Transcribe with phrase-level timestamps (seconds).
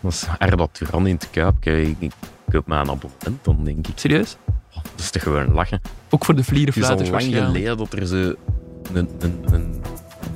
[0.00, 0.26] Dat is
[0.72, 1.64] Turan in het Kuip.
[1.64, 2.12] Ik, ik
[2.50, 3.92] koop mij een abonnement dan, denk ik.
[3.98, 4.36] Serieus?
[4.46, 5.80] Oh, dat is toch gewoon lachen.
[6.10, 8.34] Ook voor de Het is al vlierenfluiters lang geleden dat er zo
[8.92, 9.82] een, een, een,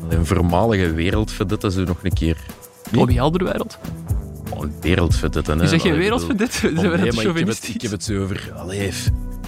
[0.08, 2.36] een voormalige wereldvedette zo nog een keer...
[2.90, 3.78] Bobby Alderwereld.
[4.50, 5.60] Oh, een wereldvedette, hè.
[5.60, 6.20] Je zegt geen wereld?
[6.26, 6.36] Ze Oh,
[6.74, 8.52] nee, net maar ik heb, het, ik heb het zo over...
[8.54, 8.92] Allee,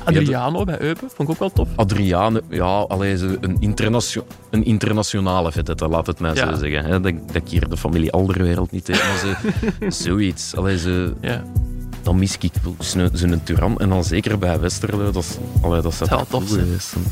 [0.05, 1.69] Adriano bij Eupen, vond ik ook wel tof.
[1.77, 6.85] Adriane, ja, allee, zo een, internatio een internationale vedette, laat het mij zo zeggen.
[6.85, 7.01] Hè.
[7.01, 10.57] Dat, dat ik hier de familie Alderwereld niet heb, maar zo, zoiets.
[10.57, 10.79] Allee,
[11.21, 11.43] Ja.
[12.03, 12.51] dan mis ik
[13.13, 13.79] zo'n Turan.
[13.79, 17.05] En dan zeker bij Westerlo, dat, is, allee, dat zou Zou toch tof zijn.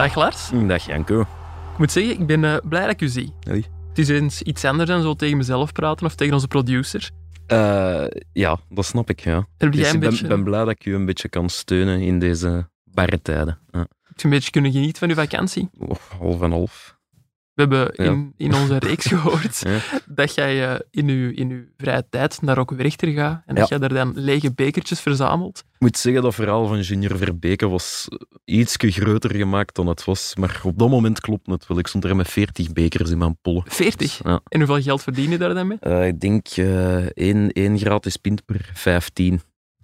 [0.00, 0.50] Dag Lars.
[0.66, 1.20] Dag Janko.
[1.20, 3.32] Ik moet zeggen, ik ben eh, blij dat ik u zie.
[3.40, 3.64] Hoi.
[3.88, 7.10] Het is eens iets anders dan zo tegen mezelf praten of tegen onze producer.
[7.46, 9.46] Eh, ja, dat snap ik, ja.
[9.56, 12.00] Dus jij een ik ben, beetje, ben blij dat ik u een beetje kan steunen
[12.00, 13.58] in deze barre tijden.
[13.70, 13.78] Ja.
[13.78, 15.68] heb je een beetje kunnen genieten van uw vakantie?
[15.78, 16.98] Oh, half en half.
[17.68, 19.62] We hebben in, in onze reeks gehoord
[20.06, 23.68] dat jij eh, in, uw, in uw vrije tijd naar ook Werchter gaat en dat
[23.68, 25.58] jij daar dan lege bekertjes verzamelt.
[25.58, 28.08] Ik moet zeggen, dat verhaal van Junior Verbeke was
[28.44, 30.36] iets groter gemaakt dan het was.
[30.36, 31.78] Maar op dat moment klopt het wel.
[31.78, 33.62] Ik stond er met 40 bekers in mijn pollen.
[33.66, 34.20] 40.
[34.24, 34.40] Ja.
[34.48, 35.78] En hoeveel geld verdien je daar dan mee?
[35.80, 39.40] Eh, ik denk eh één, één gratis pint per 15.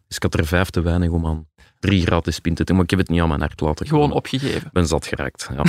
[0.06, 1.46] Dus ik had er vijf te weinig om aan
[1.86, 2.74] drie gratis pinten te doen.
[2.74, 4.16] Maar ik heb het niet aan mijn hart laten Gewoon komen.
[4.16, 4.66] opgegeven.
[4.66, 5.48] Ik ben zat geraakt.
[5.56, 5.62] Ja.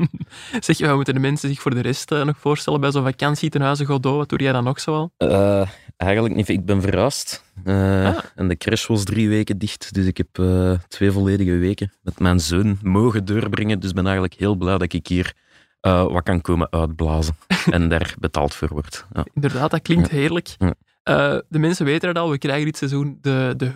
[0.60, 3.04] Zeg je, wat moeten de mensen zich voor de rest eh, nog voorstellen bij zo'n
[3.04, 4.16] vakantie ten huize Godot?
[4.16, 5.10] Wat doe jij dan nog zoal?
[5.16, 6.48] Eh, eigenlijk niet.
[6.48, 7.44] Ik ben verhuisd.
[7.64, 8.18] Eh, Ah.
[8.34, 9.94] En de crash was drie weken dicht.
[9.94, 13.80] Dus ik heb eh, twee volledige weken met mijn zoon mogen doorbrengen.
[13.80, 15.32] Dus ik ben eigenlijk heel blij dat ik hier
[15.80, 17.36] eh, wat kan komen uitblazen.
[17.70, 19.06] en daar betaald voor wordt.
[19.12, 19.26] Ja.
[19.34, 20.54] Inderdaad, dat klinkt heerlijk.
[20.58, 20.74] Ja.
[21.02, 23.72] Eh, de mensen weten het al, we krijgen dit seizoen de, de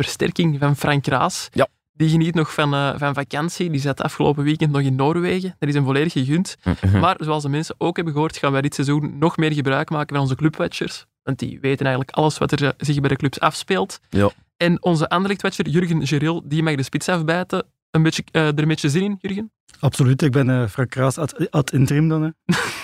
[0.00, 1.48] hulpversterking van Frank Raas.
[1.52, 1.68] Ja.
[1.92, 3.70] Die geniet nog van, eh, van vakantie.
[3.70, 5.56] Die zat afgelopen weekend nog in Noorwegen.
[5.58, 6.56] Dat is hem volledig gegund.
[7.00, 10.14] Maar zoals de mensen ook hebben gehoord, gaan wij dit seizoen nog meer gebruik maken
[10.14, 11.06] van onze clubwatchers.
[11.22, 14.00] Want die weten eigenlijk alles wat er zich bij de clubs afspeelt.
[14.08, 14.30] Ja.
[14.56, 17.66] En onze Anderlecht-watcher, Jurgen Geril, die mag de spits afbijten.
[17.90, 19.52] Een beetje, eh, er een beetje zin in, Jurgen?
[19.80, 22.22] Absoluut, ik ben eh Frank Kraas ad, ad interim dan.
[22.22, 22.30] Hè.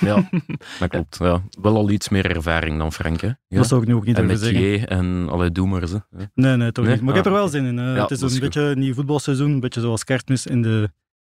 [0.06, 0.28] ja,
[0.78, 1.16] dat klopt.
[1.18, 1.42] Ja.
[1.60, 3.20] Wel al iets meer ervaring dan Frank.
[3.20, 3.26] Hè?
[3.26, 3.34] Ja.
[3.48, 4.70] Dat zou ik nu ook niet En durven zeggen.
[4.70, 6.02] J en alle doe maar ze.
[6.16, 6.24] hè.
[6.34, 6.94] Nee, nee, toch Nee?
[6.94, 7.02] niet.
[7.02, 7.78] Maar ik heb Ah, er wel zin in.
[7.78, 7.94] eh.
[7.94, 8.40] Ja, het is een goed.
[8.40, 10.90] beetje een nieuw voetbalseizoen, een beetje zoals kerstmis in de,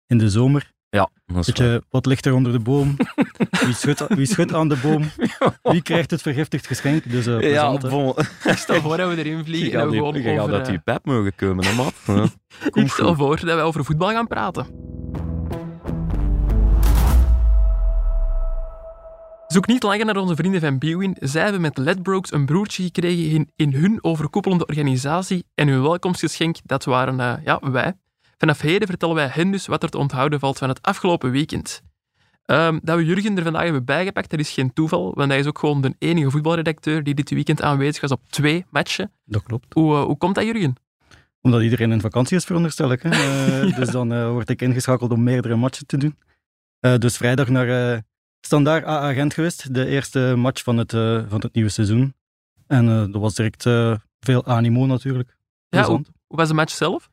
[0.08, 0.72] in de zomer.
[0.94, 2.96] Ja, dat is wat ligt er onder de boom?
[3.66, 5.04] Wie schudt, wie schudt aan de boom?
[5.74, 7.12] Wie krijgt het vergiftigd geschenk?
[7.12, 8.14] Dus eh Ja, bon.
[8.56, 10.62] Stel voor dat we erin Je vliegen en gaat, we gewoon die, je over...
[10.62, 11.94] eh, je pijp mogen komen, hè, maat?
[12.06, 12.26] Ja.
[12.82, 14.66] Ik stel voor dat wij over voetbal gaan praten.
[19.48, 21.18] Zoek niet langer naar onze vrienden van Bwin.
[21.20, 25.46] Zij hebben met Ledbrokes een broertje gekregen in, in hun overkoepelende organisatie.
[25.56, 27.94] En hun welkomstgeschenk, dat waren eh, ja, wij.
[28.38, 31.82] Vanaf heden vertellen wij hen dus wat er te onthouden valt van het afgelopen weekend.
[32.46, 35.48] Ehm, dat we Jurgen er vandaag hebben bijgepakt, dat is geen toeval, want hij is
[35.48, 39.12] ook gewoon de enige voetbalredacteur die dit weekend aanwezig was op twee matchen.
[39.26, 39.74] Dat klopt.
[39.74, 40.76] Hoe, eh, hoe komt dat, Jurgen?
[41.42, 43.02] Omdat iedereen in vakantie is, veronderstel ik.
[43.02, 43.10] Hè.
[43.64, 46.18] Eh, Dus dan eh, word ik ingeschakeld om meerdere matchen te doen.
[47.00, 48.02] Dus vrijdag naar
[48.42, 49.74] Standaard AA Gent geweest.
[49.74, 50.92] De eerste match van het,
[51.30, 52.14] van het nieuwe seizoen.
[52.68, 53.64] En dat was direct
[54.20, 55.36] veel animo natuurlijk.
[55.70, 57.10] Ja, hoe was de match zelf?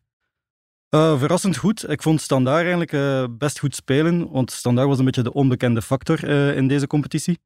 [0.91, 1.91] Eh, verrassend goed.
[1.91, 4.31] Ik vond Standaard eigenlijk eh, best goed spelen.
[4.31, 7.39] Want Standaard was een beetje de onbekende factor eh, in deze competitie.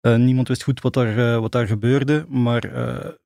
[0.00, 2.26] Niemand wist goed wat daar, wat daar gebeurde.
[2.28, 2.60] Maar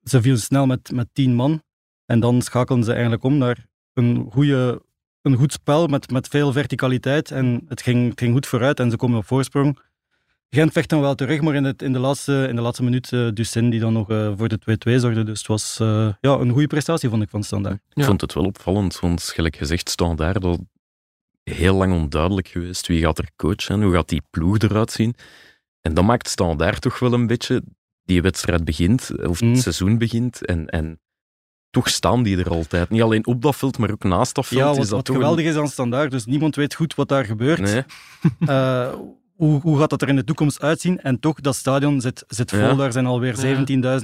[0.03, 1.63] ze vielen snel met, met tien man.
[2.05, 4.81] En dan schakelden ze eigenlijk om naar een, goede,
[5.21, 7.31] een goed spel met, met veel verticaliteit.
[7.31, 9.79] En het ging, het ging goed vooruit en ze komen op voorsprong.
[10.49, 13.11] Gent vecht dan wel terug, maar in, het, in, de, laatste, in de laatste minuut
[13.11, 15.23] uh, Ducin die dan nog uh, voor de 2-2 zorgde.
[15.23, 17.79] Dus het was uh, ja, een goede prestatie, vond ik, van Standaard.
[17.93, 20.67] Ik vond het wel opvallend, want gelijk gezegd, Standaard al
[21.43, 22.87] heel lang onduidelijk geweest.
[22.87, 23.81] Wie gaat er coachen?
[23.81, 25.15] Hoe gaat die ploeg eruit zien?
[25.81, 27.63] En dat maakt Standaard toch wel een beetje...
[28.03, 29.55] Die wedstrijd begint, of het Mm.
[29.55, 30.99] seizoen begint, en, en
[31.69, 32.89] toch staan die er altijd.
[32.89, 34.59] Niet alleen op dat veld, maar ook naast dat veld.
[34.59, 37.25] Ja, is wat, dat wat geweldig is aan Standaard, dus niemand weet goed wat daar
[37.25, 37.59] gebeurt.
[37.59, 37.83] Nee,
[38.39, 38.93] Uh,
[39.39, 41.01] hoe, hoe gaat dat er in de toekomst uitzien?
[41.01, 42.59] En toch, dat stadion zit, zit vol.
[42.59, 42.73] Ja.
[42.73, 43.99] Daar zijn alweer Ja.
[43.99, 44.03] 17.000,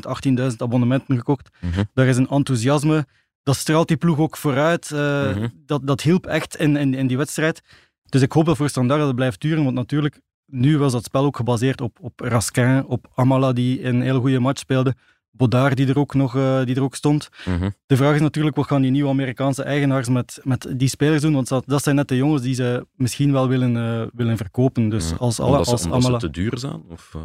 [0.49, 1.49] 18.000 abonnementen gekocht.
[1.61, 1.83] Mhm.
[1.93, 3.05] Daar is een enthousiasme.
[3.43, 4.89] Dat straalt die ploeg ook vooruit.
[4.93, 4.99] Uh,
[5.35, 5.47] Mhm.
[5.65, 7.61] dat, dat hielp echt in, in, in die wedstrijd.
[8.05, 9.63] Dus ik hoop dat voor Standaard dat het blijft duren.
[9.63, 14.01] Want natuurlijk, nu was dat spel ook gebaseerd op, op Raskin, op Amala, die een
[14.01, 14.93] hele goede match speelde.
[15.37, 17.29] Bodaar die er ook nog eh, die er ook stond.
[17.45, 17.69] Mhm.
[17.85, 21.33] De vraag is natuurlijk, wat gaan die nieuwe Amerikaanse eigenaars met, met die spelers doen?
[21.33, 24.89] Want dat, dat zijn net de jongens die ze misschien wel willen, eh, willen verkopen.
[24.89, 25.15] Dus Ja.
[25.15, 26.81] als, alle, omdat, ze, als omdat ze te duur zijn?
[26.89, 27.21] Of, eh,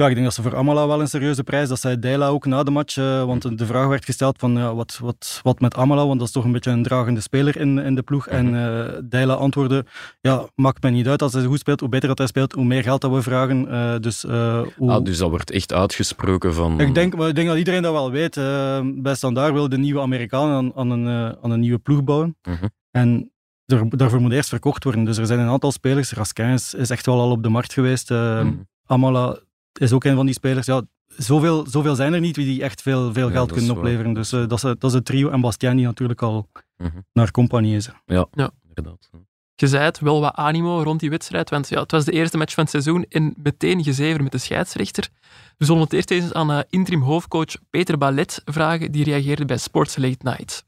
[0.00, 2.46] Ja, ik denk dat ze voor Amala wel een serieuze prijs, dat zei Deila ook
[2.46, 5.74] na de match, eh, want de vraag werd gesteld van ja, wat, wat, wat met
[5.74, 8.28] Amala, want dat is toch een beetje een dragende speler in, in de ploeg.
[8.28, 9.84] En eh Deila antwoordde,
[10.20, 12.64] ja, maakt mij niet uit als hij goed speelt, hoe beter dat hij speelt, hoe
[12.64, 13.68] meer geld dat we vragen.
[13.68, 14.90] Eh, dus, hoe...
[14.90, 16.80] ah, dus dat wordt echt uitgesproken van...
[16.80, 18.34] Ik denk, ik denk dat iedereen dat wel weet.
[19.02, 22.36] bij Standaard wil de nieuwe Amerikanen aan, aan, een, aan een nieuwe ploeg bouwen.
[22.42, 22.66] Mhm.
[22.90, 23.32] En
[23.66, 25.04] er, daarvoor moet eerst verkocht worden.
[25.04, 26.12] Dus er zijn een aantal spelers.
[26.12, 28.10] Raskin is, is echt wel al op de markt geweest.
[28.10, 28.52] Mhm.
[28.86, 29.38] Amala
[29.72, 30.66] is ook een van die spelers.
[30.66, 33.78] Ja, zoveel, zoveel zijn er niet die echt veel, veel Ja, geld kunnen waar.
[33.78, 34.12] opleveren.
[34.12, 35.30] Dus eh, dat, is, dat is het trio.
[35.30, 36.98] En Bastien die natuurlijk al Mhm.
[37.12, 37.90] naar compagnie is.
[38.06, 39.10] Inderdaad.
[39.54, 42.36] Je zei het, wel wat animo rond die wedstrijd, want ja, het was de eerste
[42.38, 45.08] match van het seizoen en meteen gezever met de scheidsrechter.
[45.56, 49.56] We zullen het eerst eens aan eh, interim hoofdcoach Peter Ballet vragen, die reageerde bij
[49.56, 50.64] Sports Late Night.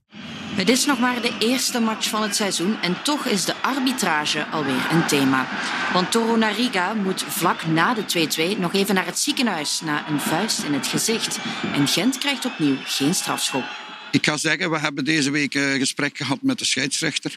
[0.53, 4.47] Het is nog maar de eerste match van het seizoen en toch is de arbitrage
[4.47, 5.49] alweer een thema.
[5.93, 10.21] Want Toro Nariga moet vlak na de 2-2 nog even naar het ziekenhuis na een
[10.21, 11.39] vuist in het gezicht.
[11.75, 13.65] En Gent krijgt opnieuw geen strafschop.
[14.11, 17.37] Ik ga zeggen, we hebben deze week een gesprek gehad met de scheidsrechter.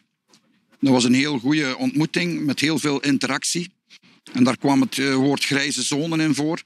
[0.79, 3.71] Dat was een heel goede ontmoeting met heel veel interactie.
[4.33, 6.57] En daar kwam het eh, woord grijze zone in voor.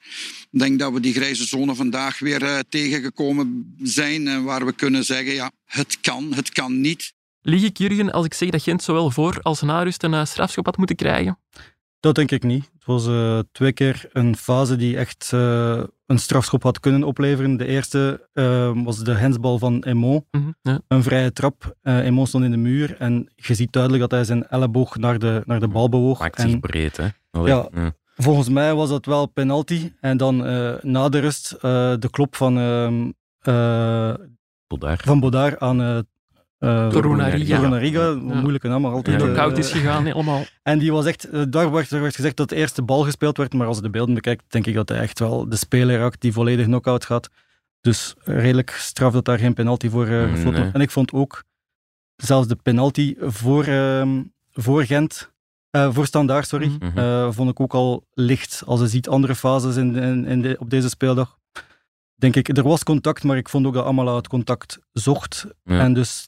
[0.52, 4.28] Ik denk dat we die grijze zone vandaag weer eh, tegengekomen zijn.
[4.28, 7.14] En waar we kunnen zeggen, ja, het kan, het kan niet.
[7.42, 10.26] Lieg ik, Jurgen, als ik zeg dat Gent zowel voor als na rust een eh,
[10.26, 11.40] strafschop had moeten krijgen?
[12.00, 12.70] Dat denk ik niet.
[12.74, 17.58] Het was eh, twee keer een fase die echt eh, een strafschop had kunnen opleveren.
[17.58, 20.26] De eerste eh, was de hensbal van Emo.
[20.32, 20.80] Mhm, ja.
[20.88, 21.76] een vrije trap.
[21.82, 25.20] Eh Emo stond in de muur en je ziet duidelijk dat hij zijn elleboog naar
[25.20, 26.20] de, naar de bal bewoog.
[26.20, 27.08] Maakt En zich breed, hè?
[27.32, 27.70] Allee, Ja.
[28.16, 29.92] volgens mij was dat wel penalty.
[30.02, 31.62] En dan eh, na de rust eh,
[32.00, 33.10] de klop van, ehm
[33.40, 34.14] eh
[34.68, 35.02] Bodaar.
[35.04, 36.06] van Bodaar aan
[36.60, 37.56] uh, Torunariga.
[37.56, 38.00] Torunariga.
[38.02, 38.08] Ja.
[38.10, 39.20] Een moeilijke naam, maar altijd.
[39.20, 39.26] Ja.
[39.26, 40.44] Die eh, koud is gegaan, helemaal.
[40.64, 43.38] En die was echt, eh, daar werd, daar werd gezegd dat de eerste bal gespeeld
[43.38, 46.00] werd, maar als je de beelden bekijkt, denk ik dat hij echt wel de speler
[46.00, 47.30] raakt die volledig knock-out gaat.
[47.82, 50.60] Dus redelijk straf dat daar geen penalty voor uh, gefloten Nee.
[50.62, 50.76] wordt.
[50.76, 51.44] En ik vond ook
[52.16, 55.32] zelfs de penalty voor, ehm, voor Gent,
[55.70, 56.86] eh, voor Standaard, sorry, Mhm.
[56.86, 56.98] Mhm.
[56.98, 58.64] eh, vond ik ook al licht.
[58.66, 61.38] Als je ziet andere fases in, in, in de, op deze speeldag,
[62.16, 65.46] denk ik, er was contact, maar ik vond ook dat Amala het contact zocht.
[65.64, 65.80] Ja.
[65.80, 66.26] En dus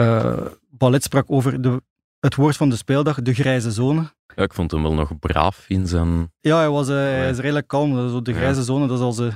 [0.00, 1.82] eh Ballet sprak over de,
[2.20, 4.00] het woord van de speeldag, de grijze zone.
[4.34, 6.32] Ja, ik vond hem wel nog braaf in zijn...
[6.40, 7.94] Ja, hij, was, eh, hij is redelijk kalm.
[7.94, 8.36] Dat is Zo de Ja.
[8.36, 9.30] grijze zone, dat is als je,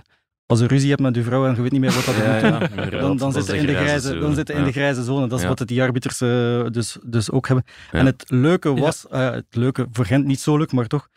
[0.47, 2.23] als je ruzie hebt met je vrouw en je weet niet meer wat dat je
[2.23, 2.69] moet doen.
[2.71, 3.01] inderdaad.
[3.01, 4.21] Dan, dan is zitten in de grijze, zone.
[4.21, 4.67] dan zitten in Ja.
[4.67, 5.27] de grijze zone.
[5.27, 5.55] Dat is Ja.
[5.55, 7.65] wat die arbiters eh, dus, dus ook hebben.
[7.93, 7.99] Ja.
[7.99, 11.09] En het leuke was, eh, het leuke voor Gent niet zo leuk, maar toch.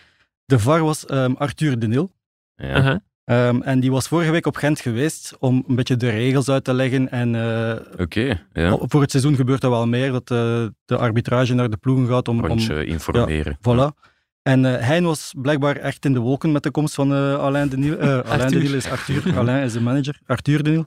[0.46, 2.12] De VAR was ehm, Arthur de Nil.
[2.56, 3.02] Ja.
[3.28, 6.64] Ehm, en die was vorige week op Gent geweest om een beetje de regels uit
[6.64, 7.12] te leggen.
[7.12, 8.78] En eh, Oké, ja.
[8.80, 12.28] voor het seizoen gebeurt dat wel meer, dat eh, de arbitrage naar de ploegen gaat
[12.28, 13.58] om, om, informeren.
[13.58, 14.08] Voilà.
[14.42, 17.70] En eh Hein was blijkbaar echt in de wolken met de komst van eh, Alain
[17.70, 17.98] de Niel.
[17.98, 18.62] Eh, Alain de Arthur.
[18.62, 19.38] Niel is Arthur.
[19.38, 20.20] Alain is de manager.
[20.26, 20.86] Arthur de Niel.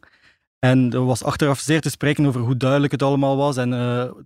[0.58, 3.70] En er was achteraf zeer te spreken over hoe duidelijk het allemaal was en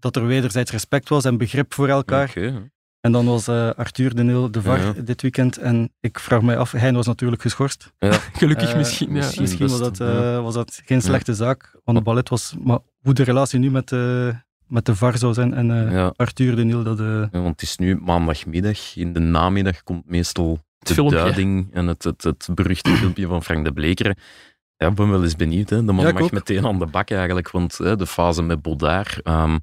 [0.01, 2.29] dat er wederzijds respect was en begrip voor elkaar.
[2.29, 2.71] Oké.
[3.05, 4.93] En dan was eh, Arthur de Niel de VAR Ja.
[4.93, 7.93] dit weekend en ik vraag mij af, Hein was natuurlijk geschorst.
[8.41, 9.15] Gelukkig Eh, misschien, ja.
[9.15, 9.43] misschien.
[9.43, 10.41] Misschien was dat, eh, ja.
[10.41, 12.55] was dat geen slechte zaak, want de ballet was...
[12.63, 14.29] Maar hoe de relatie nu met, eh,
[14.67, 16.13] met de VAR zou zijn en eh, Ja.
[16.17, 17.01] Arthur de Niel, dat...
[17.01, 18.97] eh, Ja, want het is nu maandagmiddag.
[18.97, 21.17] In de namiddag komt meestal de filmpje.
[21.17, 24.17] duiding en het, het, het beruchte filmpje van Frank de Blekeren.
[24.77, 25.71] Ja, ik ben wel eens benieuwd.
[25.71, 25.85] Hè.
[25.85, 26.31] De man Ja, mag ook.
[26.33, 29.19] meteen aan de bak eigenlijk, want hè, de fase met Bodaar...
[29.23, 29.59] ehm,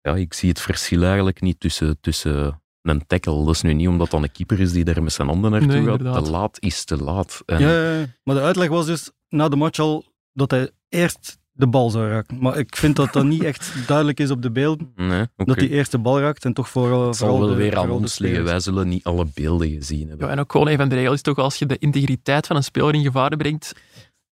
[0.00, 3.44] ja, ik zie het verschil eigenlijk niet tussen, tussen een tackle.
[3.44, 5.68] Dat is nu niet omdat dat een keeper is die daar met zijn handen naartoe
[5.72, 5.98] Nee, gaat.
[5.98, 6.24] inderdaad.
[6.24, 7.42] Te laat is te laat.
[7.46, 8.06] En, Ja, ja, ja.
[8.24, 12.08] maar de uitleg was dus na de match al dat hij eerst de bal zou
[12.08, 12.38] raken.
[12.40, 14.92] Maar ik vind dat dat niet echt duidelijk is op de beelden.
[14.96, 15.44] Nee, oké.
[15.44, 17.90] Dat hij eerst de bal raakt en toch vooral, Het zal wel de, weer aan
[17.90, 18.44] ons liggen.
[18.44, 20.26] Wij zullen niet alle beelden gezien hebben.
[20.26, 22.56] Ja, en ook gewoon een van de regels is toch als je de integriteit van
[22.56, 23.72] een speler in gevaar brengt,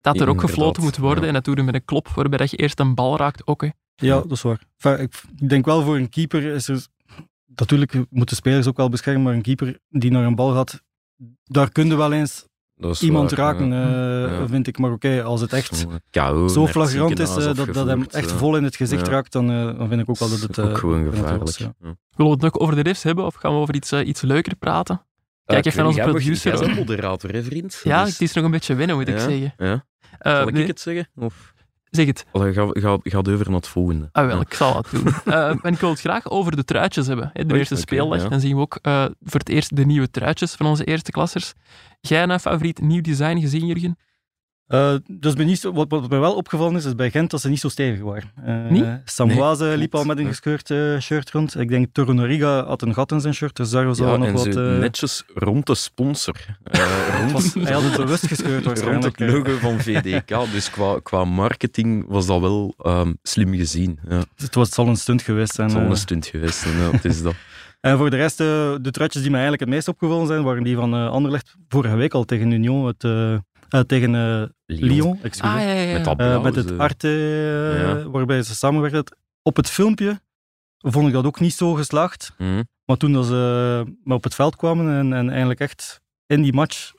[0.01, 1.21] dat er ook gefloten moet worden.
[1.23, 1.29] ja.
[1.29, 3.63] En dat doe je met een klop, waarbij dat je eerst een bal raakt ook.
[3.63, 3.69] Hè.
[3.95, 4.61] Ja, dat is waar.
[4.79, 5.01] Enfin,
[5.41, 6.87] ik denk wel voor een keeper is er...
[7.55, 10.83] Natuurlijk moeten spelers ook wel beschermen, maar een keeper die naar een bal gaat,
[11.45, 12.47] daar kun je wel eens
[13.01, 14.27] iemand waar, raken, ja.
[14.27, 14.47] eh, Ja.
[14.49, 14.79] vind ik.
[14.79, 15.87] Maar oké, als het echt
[16.47, 19.13] zo flagrant is eh, dat, dat hem echt vol in het gezicht Ja.
[19.13, 20.59] raakt, dan, eh, dan vind ik ook wel dat het...
[20.59, 21.45] ook eh, gewoon gevaarlijk.
[21.45, 21.75] was, ja.
[21.81, 21.97] Ja.
[22.17, 24.57] Willen we het nog over de refs hebben of gaan we over iets, iets leuker
[24.57, 25.07] praten?
[25.45, 27.81] Kijk Eh, even naar onze producer, Jij bent moderator, hè, vriend?
[27.85, 29.55] Ja, Dus- het is nog een beetje wennen, moet ik Ja, zeggen.
[29.57, 29.85] Ja.
[30.19, 31.09] Eh, Zal ik nee, het zeggen?
[31.15, 31.55] Of
[31.93, 32.25] Zeg het.
[32.33, 34.09] Ga, ga, ga over naar het volgende.
[34.13, 34.41] Ah, wel, Ja.
[34.41, 35.05] ik zal het doen.
[35.35, 37.31] Eh, en ik wil het graag over de truitjes hebben.
[37.33, 37.43] Hè.
[37.45, 38.23] De Oei, eerste oké, speeldag.
[38.23, 38.29] ja.
[38.29, 41.53] Dan zien we ook eh, voor het eerst de nieuwe truitjes van onze eerste klassers.
[42.01, 43.99] Jij een favoriet nieuw design gezien, Jurgen?
[44.67, 47.41] Eh, dus ben niet zo, wat, wat mij wel opgevallen is, is bij Gent dat
[47.41, 48.31] ze niet zo stevig waren.
[48.45, 48.95] Eh?
[49.05, 50.09] Samwaze Nee, liep klopt.
[50.09, 51.59] al met een gescheurd eh, shirt rond.
[51.59, 54.27] Ik denk Torunariga had een gat in zijn shirt, dus daar was Ja, al nog
[54.27, 54.53] en wat...
[54.53, 56.35] zo eh, netjes rond de sponsor.
[56.63, 60.53] Eh, het rond, was, hij had het bewust gescheurd rond het logo van VDK.
[60.53, 63.99] Dus qua, qua marketing was dat wel ehm, slim gezien.
[64.09, 65.69] Ja, het Het, was, het zal een stunt geweest zijn.
[65.69, 65.89] is al eh.
[65.89, 66.59] een stunt geweest.
[66.59, 67.35] zijn, Ja, het is dat.
[67.81, 70.77] En voor de rest, de truitjes die mij eigenlijk het meest opgevallen zijn, waren die
[70.77, 73.05] van Anderlecht vorige week al tegen Union, het,
[73.73, 75.19] eh, eh, tegen eh, Lyon.
[75.23, 75.93] Ah, ja, ja.
[75.93, 78.09] Met dat Eh, blauw, met het arte eh, Ja.
[78.11, 79.05] waarbij ze samenwerken.
[79.43, 80.21] Op het filmpje
[80.79, 82.33] vond ik dat ook niet zo geslaagd.
[82.39, 82.63] Mhm.
[82.85, 86.53] Maar toen dat ze maar op het veld kwamen en, en eigenlijk echt in die
[86.53, 86.93] match,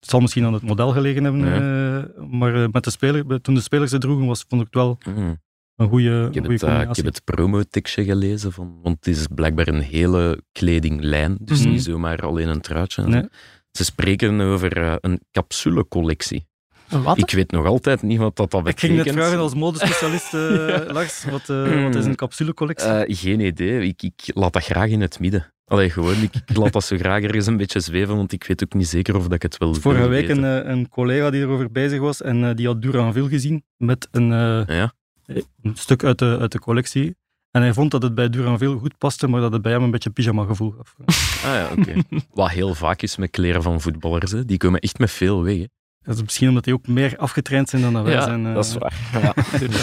[0.00, 3.54] het zal misschien aan het model gelegen hebben, eh, maar eh, met de speler, toen
[3.54, 5.34] de spelers het droegen, was, vond ik het wel Mhm.
[5.76, 9.06] een goede, Ik heb, goede het, eh, ik heb het promotekstje gelezen, van, want het
[9.16, 11.68] is blijkbaar een hele kledinglijn, dus Mhm.
[11.70, 13.02] niet zomaar alleen een truitje.
[13.02, 13.28] Nee.
[13.76, 16.46] Ze spreken over eh, een capsulecollectie.
[16.88, 17.18] Wat?
[17.18, 18.92] Ik weet nog altijd niet wat dat, dat Ik betekent.
[19.02, 22.88] ging net vragen als modespecialist, eh, Lars, wat, eh, wat is een capsulecollectie?
[22.88, 23.86] Eh, geen idee.
[23.88, 25.52] Ik, ik laat dat graag in het midden.
[25.64, 28.62] Allee, gewoon, ik, ik laat dat zo graag ergens een beetje zweven, want ik weet
[28.64, 31.70] ook niet zeker of dat ik het wil Vorige week een, een collega die erover
[31.72, 34.92] bezig was en die had Duranville gezien met een, eh, Ja?
[35.62, 37.16] een stuk uit de, uit de collectie.
[37.56, 39.90] En hij vond dat het bij Duranville goed paste, maar dat het bij hem een
[39.90, 40.94] beetje pyjama gevoel gaf.
[41.46, 41.94] Ah ja, oké.
[42.32, 44.44] Wat heel vaak is met kleren van voetballers, hè.
[44.44, 45.56] die komen echt met veel weg.
[45.56, 45.64] hè.
[46.02, 48.46] Dat is misschien omdat die ook meer afgetraind zijn dan dat wij Ja, zijn.
[48.46, 48.54] eh.
[48.54, 48.94] Dat is waar.
[49.22, 49.32] Ja,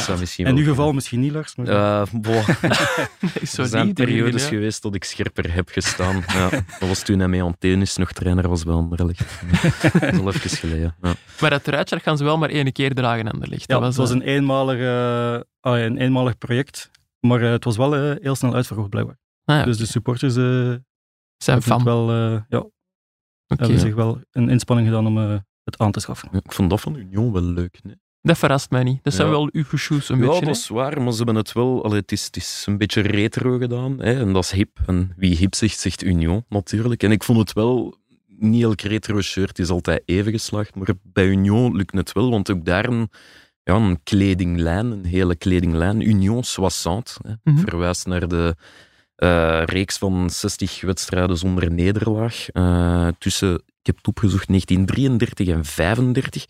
[0.07, 0.95] dat misschien In uw geval kunnen.
[0.95, 1.55] misschien niet, Lars.
[1.55, 1.67] Maar...
[1.67, 2.47] Eh, boah,
[3.43, 6.23] zo er zijn niet, periodes geweest dat ik scherper heb gestaan.
[6.27, 9.25] Ja, dat was toen hij met Antenis nog trainer was bij Anderlecht.
[9.93, 10.95] Dat is al even geleden.
[11.01, 11.13] Ja.
[11.39, 13.67] Maar dat truitje gaan ze wel maar één keer dragen aan de licht.
[13.69, 16.89] ja, dat het was eh, een eenmalig, eh, ja, een eenmalig project,
[17.27, 19.17] maar eh, het was wel eh, heel snel uitverkocht blijkbaar.
[19.45, 20.73] ah ja, Dus de supporters eh,
[21.37, 21.83] zijn fan.
[21.83, 22.71] wel, eh, ja, Oké.
[23.47, 26.29] hebben zich wel een inspanning gedaan om eh, het aan te schaffen.
[26.33, 27.79] Ik vond dat van Union wel leuk.
[27.83, 27.95] Nee?
[28.21, 29.03] Dat verrast mij niet.
[29.03, 29.33] Dat zijn Ja.
[29.33, 30.39] wel uw shoes een ja, beetje.
[30.39, 30.61] dat hè?
[30.61, 31.83] is waar, maar ze hebben het wel...
[31.83, 33.99] Allee, het, is, het is een beetje retro gedaan.
[34.01, 34.79] Hè, en dat is hip.
[34.85, 37.03] En wie hip zegt, zegt Union natuurlijk.
[37.03, 37.97] En ik vond het wel...
[38.27, 42.51] Niet elk retro shirt is altijd even geslaagd, maar bij Union lukt het wel, want
[42.51, 43.09] ook daar een,
[43.63, 47.57] ja, een kledinglijn, een hele kledinglijn, Union 60, hè, Mhm.
[47.59, 48.55] verwijst naar de
[49.15, 55.65] eh, reeks van 60 wedstrijden zonder nederlaag eh, tussen, ik heb het opgezocht, 1933 en
[55.65, 56.45] 35.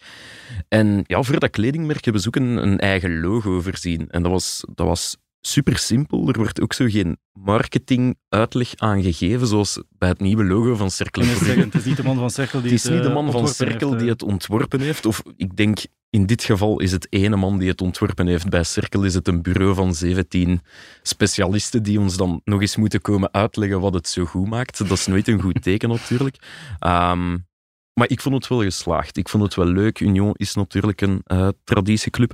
[0.68, 4.10] En ja, voor dat kledingmerk hebben ze ook een, een eigen logo voorzien.
[4.10, 6.28] En dat was, dat was super simpel.
[6.28, 11.24] Er wordt ook zo geen marketing-uitleg aan gegeven, zoals bij het nieuwe logo van Cercle
[11.24, 13.32] zeggen, het is niet de man van Cerkel die Het is niet de eh, man
[13.32, 14.14] van Cirkel heeft, die eh.
[14.14, 15.06] het ontworpen heeft.
[15.06, 15.78] Of ik denk,
[16.10, 18.50] in dit geval is het ene man die het ontworpen heeft.
[18.50, 20.62] Bij Cirkel is het een bureau van 17
[21.02, 24.78] specialisten die ons dan nog eens moeten komen uitleggen wat het zo goed maakt.
[24.78, 26.38] Dat is nooit een goed teken natuurlijk.
[26.80, 27.38] Ehm,
[27.94, 29.18] maar ik vond het wel geslaagd.
[29.18, 30.00] Ik vond het wel leuk.
[30.00, 32.34] Union is natuurlijk een eh, traditieclub.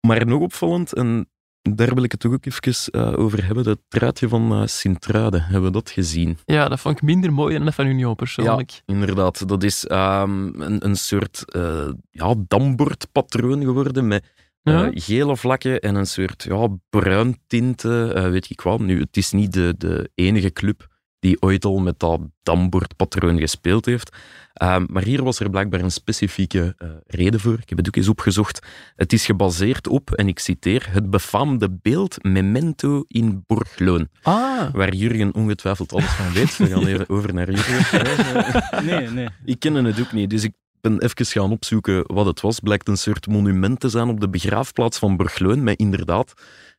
[0.00, 1.28] Maar nog opvallend, en
[1.72, 5.42] daar wil ik het toch ook even eh, over hebben, dat truitje van Sint-Truiden.
[5.42, 6.38] Hebben we dat gezien?
[6.44, 8.82] Ja, dat vond ik minder mooi dan dat van Union persoonlijk.
[8.86, 14.90] Inderdaad, dat is ehm, een, een soort eh ja, dambordpatroon geworden met Ja.
[14.94, 18.80] gele vlakken en een soort ja, bruin tinten, weet ik wat.
[18.80, 20.86] Nu, het is niet de, de enige club
[21.24, 24.16] die ooit al met dat dambordpatroon gespeeld heeft.
[24.52, 27.58] Ehm, maar hier was er blijkbaar een specifieke eh, reden voor.
[27.60, 28.66] Ik heb het ook eens opgezocht.
[28.96, 34.94] Het is gebaseerd op, en ik citeer, het befaamde beeld Memento in Borgloon, Ah, waar
[34.94, 36.56] Jurgen ongetwijfeld alles van weet.
[36.56, 38.02] We gaan even over naar Jurgen.
[38.86, 39.28] Nee, nee.
[39.44, 42.60] Ik ken het ook niet, dus ik ben even gaan opzoeken wat het was.
[42.60, 46.32] Blijkt een soort monument te zijn op de begraafplaats van Borgloon, met inderdaad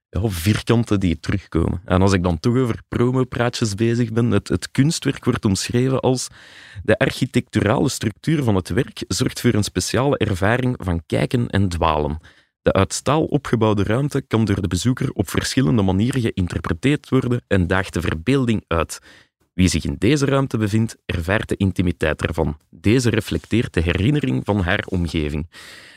[0.10, 1.82] ja, vierkanten die terugkomen.
[1.86, 6.28] En als ik dan toch over promopraatjes bezig ben, het, het kunstwerk wordt omschreven als
[6.84, 12.20] de architecturale structuur van het werk zorgt voor een speciale ervaring van kijken en dwalen.
[12.62, 17.68] De uit staal opgebouwde ruimte kan door de bezoeker op verschillende manieren geïnterpreteerd worden en
[17.68, 19.00] daagt de verbeelding uit.
[19.54, 22.58] Wie zich in deze ruimte bevindt, ervaart de intimiteit ervan.
[22.70, 25.50] Deze reflecteert de herinnering van haar omgeving.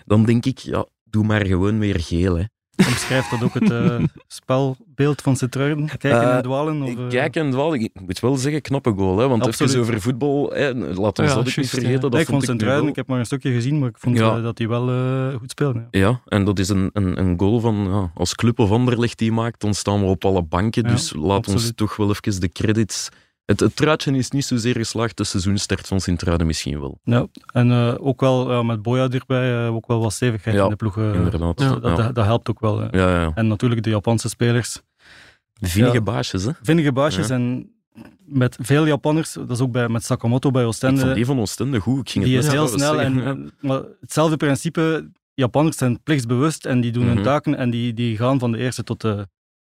[0.04, 2.36] Dan denk ik, ja, doe maar gewoon weer geel.
[2.36, 2.44] Hè.
[2.86, 5.86] Omschrijft dat ook het eh, spelbeeld van Sint-Truiden?
[5.86, 6.82] Kijken Eh, en dwalen?
[6.82, 7.08] Of, eh?
[7.08, 9.18] Kijk en dwalen, ik moet wel zeggen, knappe goal.
[9.18, 9.70] Hè, want Absoluut.
[9.72, 11.90] even over voetbal, hè, laten we Ja, dat ook niet vergeten.
[11.92, 11.98] ja.
[11.98, 14.40] Dat Nee, ik vond wel- ik heb maar een stukje gezien, maar ik vond Ja.
[14.40, 15.78] dat hij wel eh, goed speelde.
[15.90, 16.00] ja.
[16.00, 19.32] Ja, en dat is een, een, een goal van, ja, als club of Anderlecht die
[19.32, 20.82] maakt, dan staan we op alle banken.
[20.82, 23.08] Ja, dus laat ons toch wel even de credits...
[23.48, 27.00] Het, het truitje is niet zozeer geslaagd, de seizoenstart van Sint-Truiden misschien wel.
[27.04, 30.62] Ja, en eh, ook wel ja, met Boya erbij, eh, ook wel wat stevigheid Ja,
[30.64, 30.98] in de ploeg.
[30.98, 31.60] eh, Inderdaad.
[31.60, 31.68] Ja.
[31.76, 32.82] Dat, dat, dat helpt ook wel.
[32.82, 32.88] eh.
[33.00, 33.32] ja, ja.
[33.34, 34.80] En natuurlijk de Japanse spelers.
[35.60, 36.50] Vinnige baasjes, hè?
[36.62, 37.72] Vinnige baasjes en
[38.26, 41.40] met veel Japanners, dat is ook bij, met Sakamoto bij Ik Oostende, vond die van
[41.40, 42.00] Oostende goed.
[42.00, 42.94] Ik ging die het is heel snel.
[42.94, 43.24] Zeggen.
[43.24, 47.22] en- maar hetzelfde principe, Japanners zijn plichtsbewust en die doen hun Mhm.
[47.24, 49.28] taken en die, die gaan van de eerste tot de,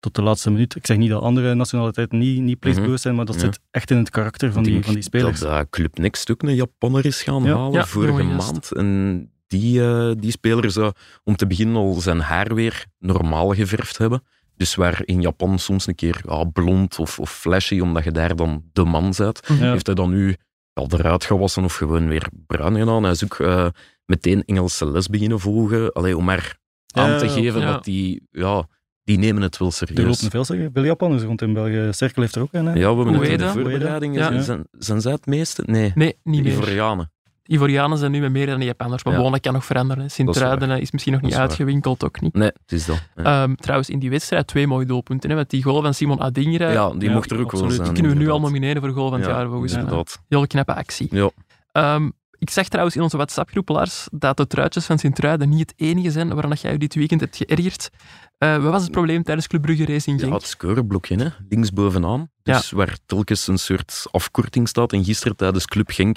[0.03, 0.75] tot de laatste minuut.
[0.77, 3.45] Ik zeg niet dat andere nationaliteiten niet, niet plichtsbewust zijn, maar dat Mhm.
[3.45, 3.53] Ja.
[3.53, 5.41] zit echt in het karakter van die, van die spelers.
[5.41, 7.57] Dat eh, Club Next ook een Japanner is gaan Ja.
[7.57, 8.73] halen Ja, vorige maand.
[8.73, 10.93] En die, eh, die speler zou
[11.25, 14.23] om te beginnen al zijn haar weer normaal geverfd hebben.
[14.57, 18.37] Dus waar in Japan soms een keer ja, blond of, of flashy, omdat je daar
[18.37, 19.55] dan de man bent, Ja.
[19.55, 20.37] heeft hij dan nu
[20.73, 23.03] al eruit gewassen of gewoon weer bruin gedaan.
[23.03, 23.67] Hij is ook eh,
[24.07, 25.93] meteen Engelse les beginnen volgen.
[25.93, 26.57] Allee, om maar
[26.95, 27.73] aan te geven ja.
[27.73, 28.67] dat die, ja,
[29.05, 29.99] die nemen het wel Er serieus.
[30.07, 31.89] lopen veel zeggen, veel Japanners rond in België.
[31.91, 32.67] Cirkel heeft er ook een.
[32.67, 32.73] Hè?
[32.73, 34.27] Ja, we hebben het in de voorbereiding Ja.
[34.27, 34.43] gezien.
[34.43, 35.63] Zijn, zijn zij het meeste?
[35.67, 36.53] Nee, Nee, niet meer.
[36.53, 37.11] Ivorianen.
[37.47, 39.31] Ivorianen zijn nu met meer dan de Japanners, maar Ja.
[39.31, 40.11] dat kan nog veranderen.
[40.11, 42.35] Sint-Truiden is misschien nog niet is uitgewinkeld, ook niet.
[42.35, 43.09] Nee, het is dat.
[43.17, 43.43] Ja.
[43.43, 45.31] Ehm, trouwens, in die wedstrijd twee mooie doelpunten.
[45.31, 46.71] Hè, met die goal van Simon Adingra.
[46.71, 47.83] Ja, die ja, mocht er ook wel zijn.
[47.83, 49.81] die kunnen we nu al nomineren voor goal van het Ja, jaar, volgens mij.
[49.83, 50.21] inderdaad.
[50.29, 51.09] Heel knappe actie.
[51.11, 51.31] Ja.
[51.73, 52.11] Ehm,
[52.43, 56.11] ik zag trouwens in onze WhatsApp-groep, Lars, dat de truitjes van Sint-Truiden niet het enige
[56.11, 57.91] zijn waaraan dat jij je dit weekend hebt geërgerd.
[58.39, 60.39] Eh, wat was het probleem tijdens Club Brugge Racing Ja, Genk?
[60.41, 61.29] het scoreblokje, hè.
[61.49, 62.31] links bovenaan.
[62.43, 64.93] Dus waar telkens een soort afkorting staat.
[64.93, 66.17] En gisteren tijdens Club Genk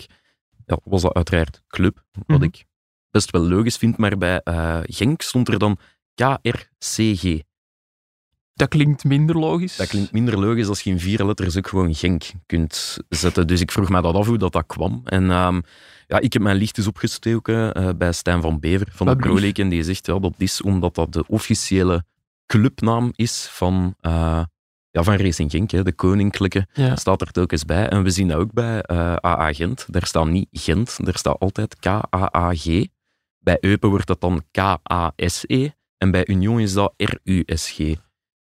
[0.65, 2.43] ja, was dat uiteraard Club, wat Mhm.
[2.43, 2.65] ik
[3.11, 3.97] best wel logisch vind.
[3.97, 5.77] Maar bij eh, Genk stond er dan
[6.13, 7.39] KRCG.
[8.55, 9.75] Dat klinkt minder logisch.
[9.75, 13.47] Dat klinkt minder logisch als je in vier letters ook gewoon Genk kunt zetten.
[13.47, 15.01] Dus ik vroeg me dat af hoe dat, dat kwam.
[15.05, 15.61] En ehm,
[16.07, 19.33] ja, ik heb mijn licht eens opgestoken eh, bij Stijn van Bever van de Pro?
[19.33, 19.63] League.
[19.63, 22.03] En die zegt ja, dat is omdat dat de officiële
[22.45, 24.43] clubnaam is van, eh,
[24.91, 25.71] ja, van Racing Genk.
[25.71, 26.95] Hè, de koninklijke Ja.
[26.95, 27.89] staat er telkens bij.
[27.89, 29.85] En we zien dat ook bij eh, AA Gent.
[29.89, 32.65] Daar staat niet Gent, daar staat altijd K-A-A-G.
[33.39, 35.69] Bij Eupen wordt dat dan K-A-S-E.
[35.97, 37.79] En bij Union is dat R-U-S-G.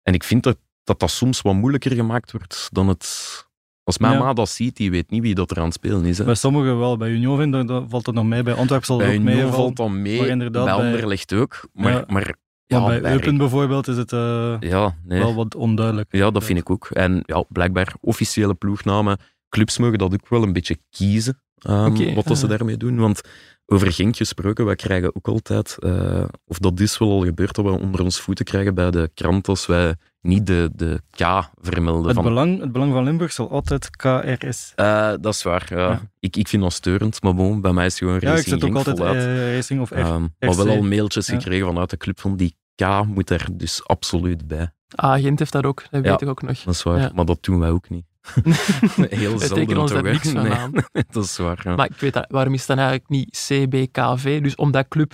[0.08, 3.46] En ik vind dat, dat dat soms wat moeilijker gemaakt wordt dan het...
[3.82, 4.18] Als mijn Ja.
[4.18, 6.18] ma dat ziet, die weet niet wie dat er aan het spelen is.
[6.18, 6.24] Hè.
[6.24, 6.96] Bij sommigen wel.
[6.96, 8.42] Bij Union vind, ik, dan valt het nog mee.
[8.42, 9.52] Bij Antwerpen zal Bij ook meevallen.
[9.54, 11.68] valt dat mee, maar bij inderdaad, bij- Anderlecht ook.
[11.72, 12.04] Maar, Ja.
[12.06, 12.34] maar
[12.66, 15.18] Ja, bij Eupen bijvoorbeeld is het eh, Ja, nee.
[15.18, 16.08] wel wat onduidelijk.
[16.10, 16.88] Ja, dat vind ik ook.
[16.90, 19.18] En ja, blijkbaar officiële ploegnamen.
[19.48, 22.96] Clubs mogen dat ook wel een beetje kiezen, ehm, wat dat ze daarmee doen.
[22.98, 23.20] Want
[23.66, 27.64] over Genk gesproken, wij krijgen ook altijd, eh, of dat is wel al gebeurd, dat
[27.64, 32.04] we onder ons voeten krijgen bij de krant als wij niet de, de K vermelden.
[32.06, 34.72] Het van, belang, het belang van Limburg zal altijd KRS.
[34.74, 35.76] Eh, dat is waar, ja.
[35.78, 36.00] Ja.
[36.20, 38.46] Ik, ik vind dat steurend, maar bon, bij mij is het gewoon Ja, ik Racing
[38.48, 39.16] zet ook Genk altijd voluit.
[39.24, 39.94] eh, Racing of R.
[39.94, 41.34] Ehm, maar wel al mailtjes Ja.
[41.38, 44.70] gekregen vanuit de club van die K moet er dus absoluut bij.
[44.94, 46.10] Ah, Gent heeft dat ook, dat Ja.
[46.10, 46.62] weet ik ook nog.
[46.62, 47.10] Dat is waar, Ja.
[47.14, 48.04] maar dat doen wij ook niet.
[48.34, 50.72] Heel We zelden tekenen ons daar niks van Nee, aan.
[51.10, 51.60] dat is waar.
[51.64, 51.74] ja.
[51.74, 54.42] Maar ik weet dat, waarom is dan eigenlijk niet CBKV?
[54.42, 55.12] Dus omdat club...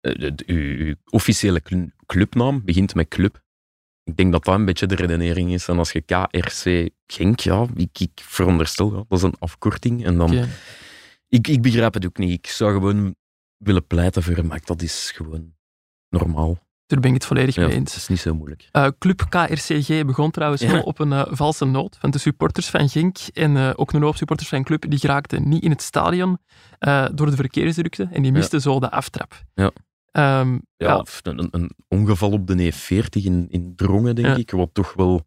[0.00, 3.40] Eh, de- de- uw, officiële cl- clubnaam begint met club.
[4.04, 5.68] Ik denk dat dat een beetje de redenering is.
[5.68, 10.04] En als je KRC Genk, ja, ik, ik veronderstel, ja, dat is een afkorting.
[10.04, 10.44] En dan,
[11.28, 12.30] ik, ik begrijp het ook niet.
[12.30, 13.14] Ik zou gewoon
[13.56, 15.54] willen pleiten voor maar dat is gewoon
[16.08, 16.58] normaal.
[16.86, 17.96] Daar ben ik het volledig Ja, mee het eens.
[17.96, 18.68] is niet zo moeilijk.
[18.72, 20.72] Eh, Club KRCG begon trouwens Ja.
[20.72, 21.98] wel op een eh, valse noot.
[22.00, 25.48] Want de supporters van Genk en eh, ook een hoop supporters van Club, die geraakten
[25.48, 26.38] niet in het stadion
[27.14, 29.42] door de verkeersdrukte en die misten zo de aftrap.
[30.12, 30.40] Ja.
[30.40, 34.36] Ehm, Ja, of Een, een ongeval op de E40 in, in Drongen, denk Ja.
[34.36, 35.26] ik, wat toch wel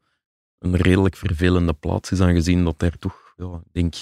[0.60, 3.93] een redelijk vervelende plaats is, aangezien dat daar toch, ja, ik denk,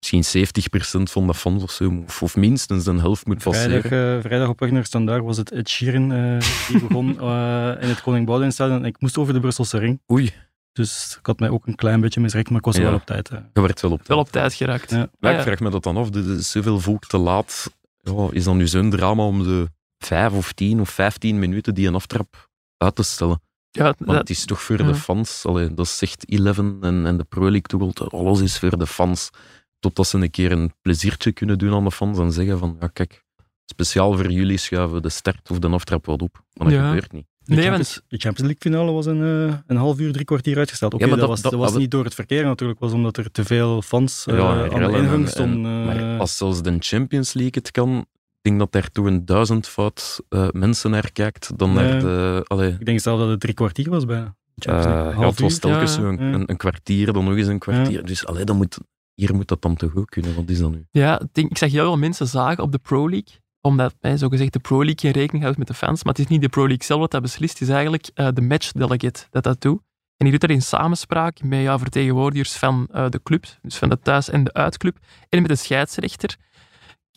[0.00, 3.80] misschien 70% van de fans of zo, of, of minstens een helft moet passeren.
[3.82, 6.38] Vrijdag, eh, vrijdag op weg naar Standaard was het Ed Sheeran eh,
[6.68, 8.78] die begon eh, in het Koning Boudewijnstadion.
[8.78, 10.00] En ik moest over de Brusselse ring.
[10.12, 10.30] Oei,
[10.72, 12.88] Dus ik had mij ook een klein beetje misrekt, maar ik was er Ja.
[12.88, 13.28] wel op tijd.
[13.28, 13.38] eh.
[13.52, 14.26] je werd wel op wel tijd.
[14.26, 14.90] op tijd geraakt.
[14.90, 15.10] Ja.
[15.18, 17.72] Maar ik vraag me dat dan af, er is zoveel volk te laat.
[18.02, 19.68] Ja, is dan nu zo'n drama om de
[20.04, 23.42] vijf of tien of vijftien minuten die een aftrap uit te stellen?
[23.70, 24.86] Ja, Want dat- het is toch voor ja.
[24.86, 25.44] de fans.
[25.46, 28.86] Allee, dat zegt Eleven en, en de Pro League toch altijd, alles is voor de
[28.86, 29.30] fans.
[29.78, 32.86] Totdat ze een keer een pleziertje kunnen doen aan de fans en zeggen van, ja
[32.86, 33.24] kijk,
[33.64, 36.42] speciaal voor jullie schuiven we de start of de aftrap wat op.
[36.52, 36.86] Maar dat Ja.
[36.86, 37.26] gebeurt niet.
[37.38, 40.24] De, Nee, Champions, want- de Champions League finale was een, eh, een half uur, drie
[40.24, 40.94] kwartier uitgesteld.
[40.94, 42.92] Oké, Ja, maar dat, dat- was, dat- was dat- niet door het verkeer natuurlijk, was
[42.92, 45.84] omdat er te veel fans eh, Ja, aan de ingang en- stonden.
[45.84, 46.20] Maar eh.
[46.20, 48.06] als zelfs de Champions League het kan,
[48.40, 51.84] denk dat daar toch een duizendvoud eh mensen naar kijkt dan Nee.
[51.90, 52.44] naar de...
[52.46, 54.36] Allee, ik denk zelf dat het drie kwartier was bijna.
[54.56, 55.10] Champions Eh, League.
[55.12, 56.32] ja, Half het was telkens Ja, een, ja.
[56.34, 58.04] een, een kwartier, dan nog eens een kwartier.
[58.06, 58.78] Dus allee, dan moet,
[59.14, 60.34] hier moet dat dan toch ook kunnen.
[60.34, 60.86] Wat is dat nu?
[60.90, 64.16] Ja, ik, denk, ik zag heel veel mensen zagen op de Pro League, omdat mij
[64.16, 66.04] zogezegd de Pro League geen rekening houdt met de fans.
[66.04, 68.28] Maar het is niet de Pro League zelf wat dat beslist, het is eigenlijk eh,
[68.34, 69.80] de match delegate dat dat doet.
[70.16, 73.88] En die doet dat in samenspraak met ja, vertegenwoordigers van eh, de clubs, dus van
[73.88, 74.96] de thuis- en de uitclub,
[75.28, 76.36] en met de scheidsrechter.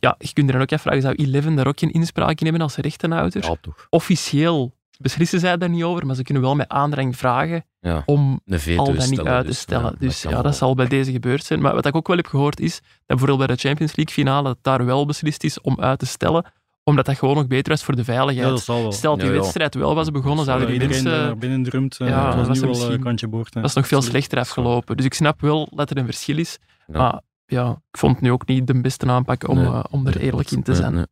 [0.03, 2.61] Ja, je kunt er dan ook afvragen, zou Eleven daar ook geen inspraak in hebben
[2.61, 3.43] als rechtenhouder?
[3.43, 3.87] Ja, toch.
[3.89, 8.39] Officieel beslissen zij daar niet over, maar ze kunnen wel met aandrang vragen Ja, om
[8.45, 9.91] een veto al dan niet uit te dus, stellen.
[9.99, 11.61] ja, dus ja, dat zal bij deze gebeurd zijn.
[11.61, 14.49] Maar wat ik ook wel heb gehoord is dat bijvoorbeeld bij de Champions League finale
[14.49, 16.45] het daar wel beslist is om uit te stellen,
[16.83, 18.65] omdat dat gewoon nog beter was voor de veiligheid.
[18.65, 18.93] Ja, dat.
[18.93, 21.39] Stel dat die Ja, wedstrijd wel was begonnen, zouden die iedereen mensen...
[21.39, 21.97] binnen drumt.
[21.99, 23.53] eh, Ja, het dat was is nu wel een kantje boord.
[23.53, 23.59] hè.
[23.61, 24.97] Dat is nog veel slechter afgelopen.
[24.97, 26.57] Dus ik snap wel dat er een verschil is.
[26.87, 26.97] Ja.
[26.97, 27.21] Maar
[27.53, 29.65] ja, ik vond het nu ook niet de beste aanpak om, Nee.
[29.65, 30.93] eh, om er eerlijk in te zijn.
[30.93, 31.05] nee.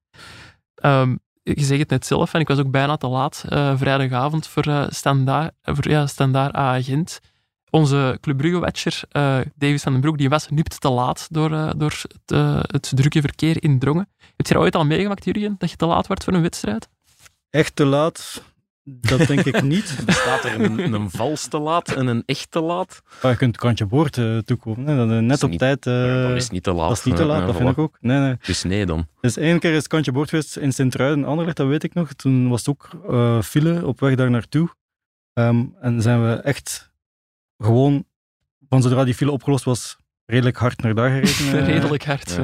[0.76, 4.48] Ehm, je zegt het net zelf, en ik was ook bijna te laat eh, vrijdagavond
[4.48, 7.20] voor uh, standaard, eh, voor, ja, standaard A-agent.
[7.70, 11.70] Onze Club Brugge-watcher, eh, Davis van den Broek, die was nipt te laat door, eh,
[11.78, 14.08] door het, het drukke verkeer in Drongen.
[14.36, 16.90] Heb je dat ooit al meegemaakt, Jurgen, dat je te laat wordt voor een wedstrijd?
[17.50, 18.44] Echt te laat,
[19.00, 19.98] dat denk ik niet.
[20.06, 23.02] Bestaat er een, een vals te laat en een echt te laat?
[23.22, 24.88] Maar je kunt kantje boord eh, toekomen.
[24.88, 24.96] Hè.
[24.96, 25.86] Dat, eh, net is op niet- tijd.
[25.88, 26.88] eh, dat is niet te laat.
[26.88, 27.72] dat is niet te laat, dat vind voilà.
[27.72, 27.98] ik ook.
[28.00, 28.36] Nee, nee.
[28.46, 29.08] Dus nee dan.
[29.22, 32.14] Dus één keer is het kantje boord geweest in Sint-Truiden, Anderlecht, dat weet ik nog.
[32.14, 34.70] Toen was het ook eh, file op weg daar naartoe.
[35.34, 36.92] Ehm, en zijn we echt
[37.58, 38.06] gewoon,
[38.70, 41.66] van zodra die file opgelost was, redelijk hard naar daar gereden.
[41.74, 42.40] Redelijk hard.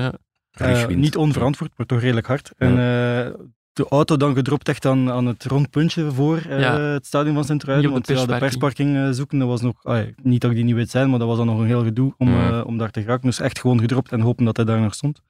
[0.57, 0.87] ja.
[0.87, 2.51] niet onverantwoord, maar toch redelijk hard.
[2.57, 3.33] En eh,
[3.77, 7.91] de auto dan gedropt echt aan, aan het rondpuntje voor eh, het stadion van Sint-Truiden.
[7.91, 8.95] Want ja, de persparking.
[8.97, 9.83] eh, zoeken, dat was nog...
[9.83, 11.83] ah, niet dat ik die niet weet zijn, maar dat was dan nog een heel
[11.83, 13.25] gedoe om, eh, om daar te geraken.
[13.25, 15.21] Dus echt gewoon gedropt en hopen dat hij daar nog stond.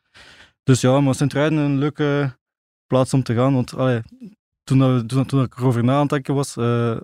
[0.63, 2.37] Dus ja, maar Sint-Truiden een leuke
[2.87, 3.53] plaats om te gaan.
[3.53, 4.01] Want allee,
[4.63, 6.97] toen, dat- toen, toen ik erover na aan het denken was, eh,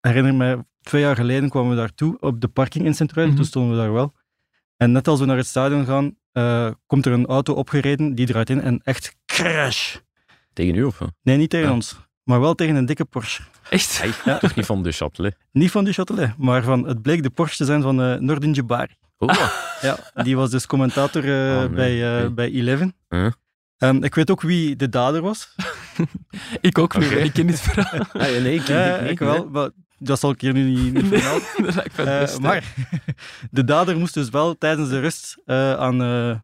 [0.00, 3.34] herinner mij, twee jaar geleden kwamen we daartoe op de parking in Sint-Truiden.
[3.34, 3.42] Mhm.
[3.42, 4.14] Toen stonden we daar wel.
[4.76, 6.16] En net als we naar het stadion gaan,
[6.86, 9.96] komt er een auto opgereden, die draait in en echt crash.
[10.56, 10.98] Tegen u of?
[11.22, 11.72] Nee, niet tegen Ja.
[11.72, 13.42] ons, maar wel tegen een dikke Porsche.
[13.70, 13.98] Echt?
[14.02, 14.38] Hey, Ja.
[14.38, 15.36] Toch niet van de Châtelet?
[15.52, 18.52] Niet van de Châtelet, maar van, het bleek de Porsche te zijn van eh Nordin
[18.52, 18.94] Jabari.
[19.18, 21.68] Oh, Ja, die was dus commentator eh, Oh, nee.
[21.68, 22.30] bij, eh, Nee.
[22.30, 22.94] bij Eleven.
[23.08, 23.30] Huh?
[23.76, 25.54] Ehm, ik weet ook wie de dader was.
[26.60, 28.00] Ik ook niet, ik ken dit verhaal.
[28.22, 29.44] ah, ja, nee, ik ken Ja, niet, ik wel, nee.
[29.50, 31.10] maar dat zal ik hier nu niet, niet
[31.64, 32.74] dat lijkt me maar
[33.50, 36.36] de dader moest dus wel tijdens de rust eh, aan eh,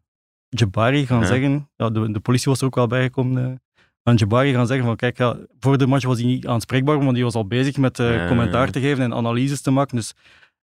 [0.49, 3.61] Jabari gaan zeggen, ja, de, de politie was er ook wel bijgekomen,
[4.03, 7.13] aan Jabari gaan zeggen van kijk, ja, voor de match was hij niet aanspreekbaar, want
[7.13, 9.95] die was al bezig met eh, commentaar te geven en analyses te maken.
[9.95, 10.13] Dus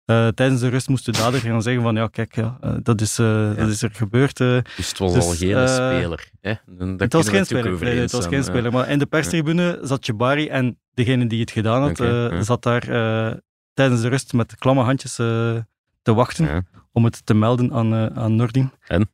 [0.06, 3.02] eh, tijdens de rust moest de dader gaan zeggen van ja, kijk, ja, eh, dat,
[3.02, 4.38] is, dat is er gebeurd.
[4.38, 6.30] Dus het was Dus, al geen speler.
[6.42, 6.54] Hè?
[6.98, 8.72] Het was geen speler, nee, het was geen speler.
[8.72, 11.98] Maar in de perstribune zat Jabari en degene die het gedaan had,
[12.46, 12.82] zat daar
[13.74, 18.72] tijdens de rust met klamme handjes te wachten om het te melden aan, aan Nordin.
[18.88, 19.10] En?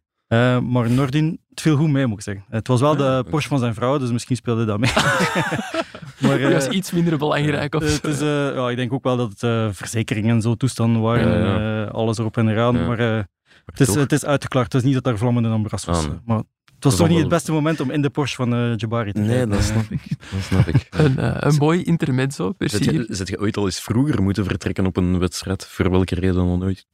[0.71, 2.45] Maar Nordin, het viel goed mee, moet ik zeggen.
[2.49, 3.29] Het was wel Ja, de.
[3.29, 4.91] Porsche van zijn vrouw, dus misschien speelde dat mee.
[6.21, 7.75] maar, Dat is eh, iets minder belangrijk.
[7.75, 10.41] Of eh, het is, eh, ja, ik denk ook wel dat het eh, verzekeringen en
[10.41, 11.27] zo toestanden waren.
[11.27, 11.85] Ja, en, ja.
[11.85, 12.75] eh, alles erop en eraan.
[12.77, 12.87] Ja.
[12.87, 13.23] Maar eh,
[13.65, 14.73] het, is, het is uitgeklaard.
[14.73, 15.97] Het is niet dat daar vlammen en ambras was.
[16.03, 16.19] Ah, nee.
[16.25, 16.37] Maar
[16.75, 19.19] het was toch niet het beste moment om in de Porsche van eh, Jabari te
[19.19, 19.49] Nee, rijden.
[19.49, 20.01] dat snap ik.
[20.31, 20.87] Dat snap ik.
[20.89, 22.51] een, een mooi intermezzo.
[22.51, 25.65] per Zet je, zet je ooit al eens vroeger moeten vertrekken op een wedstrijd?
[25.67, 26.85] Voor welke reden dan ooit?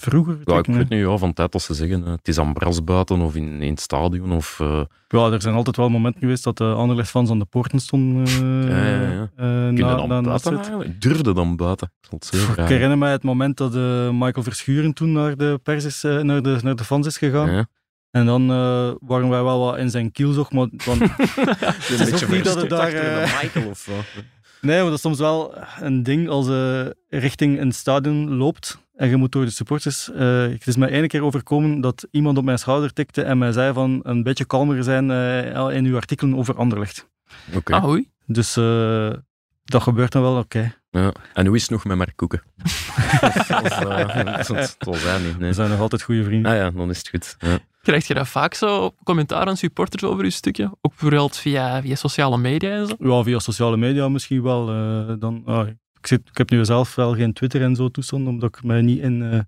[0.00, 0.38] Vroeger?
[0.44, 2.84] Ja, ik weet niet, ja, van tijd als ze zeggen, eh, het is aan bras
[2.84, 4.32] buiten of in, in het stadion.
[4.32, 7.78] Of, eh, Ja, er zijn altijd wel momenten geweest dat de Anderlecht-fans aan de poorten
[7.80, 8.24] stonden.
[8.26, 10.58] eh, Ja, ja, eh, na, dan na buiten wedstrijd.
[10.60, 11.00] eigenlijk?
[11.02, 11.92] Durfde dan buiten?
[12.00, 15.36] Ik zal het zo Ik herinner mij het moment dat eh, Michael Verschuren toen naar
[15.36, 17.50] de, pers is, eh, naar de, naar de fans is gegaan.
[17.52, 17.66] Ja.
[18.10, 20.52] En dan eh, waren wij wel wat in zijn kielzog.
[20.52, 20.98] Maar dan,
[21.60, 23.88] Het is ook niet dat het daar, eh, Michael of
[24.60, 29.08] nee, maar dat is soms wel een ding als je richting een stadion loopt en
[29.08, 30.10] je moet door de supporters.
[30.12, 33.52] eh, het is mij ene keer overkomen dat iemand op mijn schouder tikte en mij
[33.52, 37.08] zei van een beetje kalmer zijn eh, in uw artikelen over Anderlecht.
[37.54, 37.72] Oké.
[37.72, 38.08] Ah, oei.
[38.26, 39.10] Dus eh,
[39.64, 40.74] dat gebeurt dan wel, oké.
[40.90, 41.12] Ja.
[41.34, 42.42] En hoe is het nog met Mark Koeken?
[44.46, 45.38] dat, zal zijn niet.
[45.38, 45.48] Nee.
[45.48, 46.52] We zijn nog altijd goede vrienden.
[46.52, 47.36] Ah ja, dan is het goed.
[47.38, 47.58] Ja.
[47.82, 50.64] Krijg je dat vaak zo, commentaar aan supporters over je stukje?
[50.64, 52.94] Ook bijvoorbeeld via, via sociale media en zo?
[52.98, 54.68] Ja, via sociale media misschien wel.
[54.68, 55.68] eh, dan, ah,
[56.00, 58.82] ik, zit, ik heb nu zelf wel geen Twitter en zo toestand, omdat ik mij
[58.82, 59.40] niet in eh,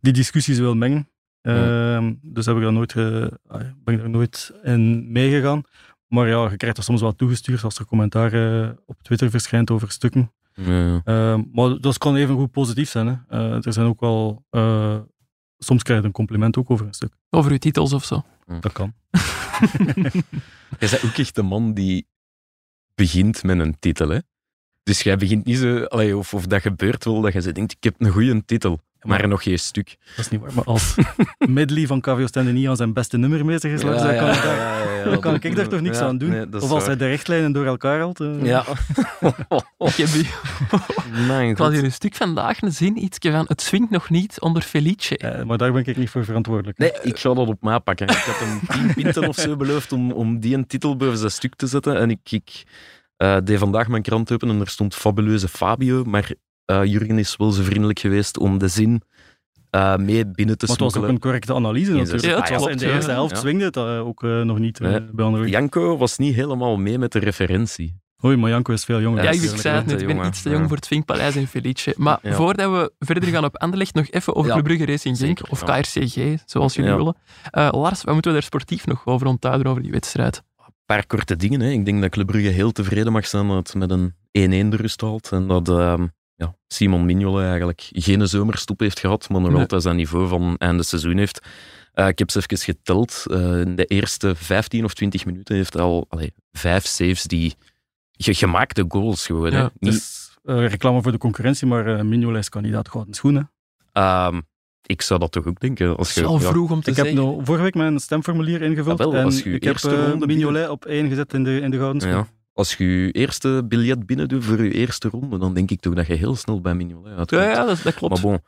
[0.00, 1.08] die discussies wil mengen.
[1.40, 5.62] Ehm, Dus heb ik daar nooit, eh, ah, ben ik daar nooit in meegegaan.
[6.08, 9.70] Maar ja, je krijgt dat soms wel toegestuurd als er commentaar eh, op Twitter verschijnt
[9.70, 10.32] over stukken.
[10.54, 11.00] Ja, ja.
[11.04, 13.06] Ehm, maar dat kan even goed positief zijn.
[13.06, 13.14] Hè.
[13.28, 14.44] Eh, er zijn ook wel...
[14.50, 14.98] eh,
[15.58, 17.14] soms krijg je een compliment ook over een stuk.
[17.30, 18.22] Over je titels of zo?
[18.60, 18.92] Dat kan.
[20.78, 22.06] Jij bent ook echt de man die
[22.94, 24.18] begint met een titel, hè?
[24.84, 25.84] Dus jij begint niet zo...
[25.84, 29.28] Allee, of, of dat gebeurt wel, dat je denkt, ik heb een goede titel, maar
[29.28, 29.96] nog geen stuk.
[30.16, 30.50] Dat is niet waar.
[30.54, 30.94] Maar als
[31.38, 34.82] Medley van KVO Stende niet aan zijn beste nummer bezig is, dan kan ik daar
[35.04, 36.30] dan kan ik daar toch niks Ja, aan doen.
[36.30, 38.20] nee, of als hij de richtlijnen door elkaar haalt.
[38.20, 38.64] eh, Ja.
[39.78, 40.08] Ik heb
[41.50, 44.62] ik had hier een stuk vandaag een zin, iets van het swingt nog niet onder
[44.62, 45.16] Felice.
[45.18, 46.78] eh, maar daar ben ik niet voor verantwoordelijk.
[46.78, 48.08] Nee, ik zou dat op mij pakken.
[48.08, 51.30] Ik had hem tien pinten of zo beloofd om, om die een titel boven zijn
[51.30, 51.96] stuk te zetten.
[51.98, 52.62] En ik, ik
[53.16, 56.30] Eh deed vandaag mijn krant open en er stond fabuleuze Fabio, maar
[56.64, 59.02] eh, Jurgen is wel zo vriendelijk geweest om de zin
[59.70, 61.08] eh, mee binnen te Maar het was ook smokkelen.
[61.10, 62.22] een correcte analyse natuurlijk.
[62.24, 62.94] ja, het klopt, in de ja.
[62.94, 63.40] eerste helft Ja.
[63.40, 65.02] swingde het ook nog niet Nee.
[65.12, 65.48] bij andere.
[65.48, 68.02] Janko was niet helemaal mee met de referentie.
[68.24, 69.22] Oei, maar Janko is veel jonger.
[69.24, 70.66] Ja, ik, zei het net, ik ben iets te jong Ja.
[70.68, 71.94] voor het Vinkpaleis in Felice.
[71.96, 72.32] Maar Ja.
[72.34, 74.52] voordat we verder gaan op Anderlecht, nog even over Ja.
[74.52, 75.80] Club Brugge Racing Genk, of ja.
[75.80, 76.96] KRCG, zoals jullie Ja.
[76.96, 77.16] willen.
[77.50, 80.42] Eh, Lars, wat moeten we daar sportief nog over onthouden over die wedstrijd?
[80.86, 81.60] Een paar korte dingen.
[81.60, 81.70] Hè.
[81.70, 84.12] Ik denk dat Club Brugge heel tevreden mag zijn dat het met een
[84.66, 85.32] 1-1 de rust haalt.
[85.32, 89.60] En dat ehm, ja, Simon Mignolet eigenlijk geen zomerstop heeft gehad, maar nog Nee.
[89.60, 91.46] altijd zijn niveau van einde seizoen heeft.
[91.92, 93.22] Eh, ik heb ze even geteld.
[93.30, 97.54] Eh, in de eerste 15 of 20 minuten heeft hij al allee, vijf saves die
[98.12, 99.52] ge- gemaakte goals gewoon.
[99.52, 99.58] hè.
[99.58, 99.70] Ja,
[100.42, 103.50] eh, reclame voor de concurrentie, maar Mignolet is kandidaat gouden schoenen.
[103.92, 104.40] ehm,
[104.86, 105.96] ik zou dat toch ook denken.
[105.96, 107.24] Als Het je, is al ja, vroeg om te Ik heb zeggen.
[107.24, 110.84] nou vorige week mijn stemformulier ingevuld Ah, wel, en ik heb eerste ronde Mignolet op
[110.84, 112.08] één gezet in de, in de gouden.
[112.08, 112.26] Ja.
[112.52, 115.94] Als je je eerste biljet binnen doet voor je eerste ronde, dan denk ik toch
[115.94, 117.42] dat je heel snel bij Mignolet uitkomt.
[117.42, 118.12] Ja, ja dat, dat klopt.
[118.12, 118.40] Maar bon.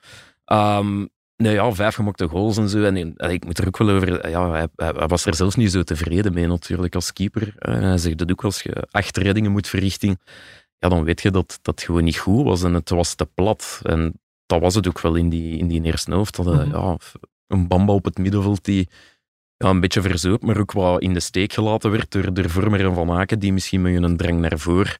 [0.44, 2.82] Ehm, nee, ja, vijf gemaakte goals en zo.
[2.82, 4.28] En, en ik moet er ook wel over...
[4.28, 7.54] Ja, hij, was er zelfs niet zo tevreden mee natuurlijk als keeper.
[7.58, 10.18] Eh, hij zegt dat ook als je acht reddingen moet verrichten,
[10.78, 13.80] ja, dan weet je dat dat gewoon niet goed was en het was te plat.
[13.82, 16.36] En dat was het ook wel in die, in die eerste helft.
[16.36, 16.76] Dat, hij, Mhm.
[16.76, 16.96] ja,
[17.46, 18.88] een bamba op het middenveld die
[19.56, 22.84] ja, een beetje verzoop, maar ook wat in de steek gelaten werd door, door Vormer
[22.84, 24.98] en Van Aken, die misschien met hun drang naar voren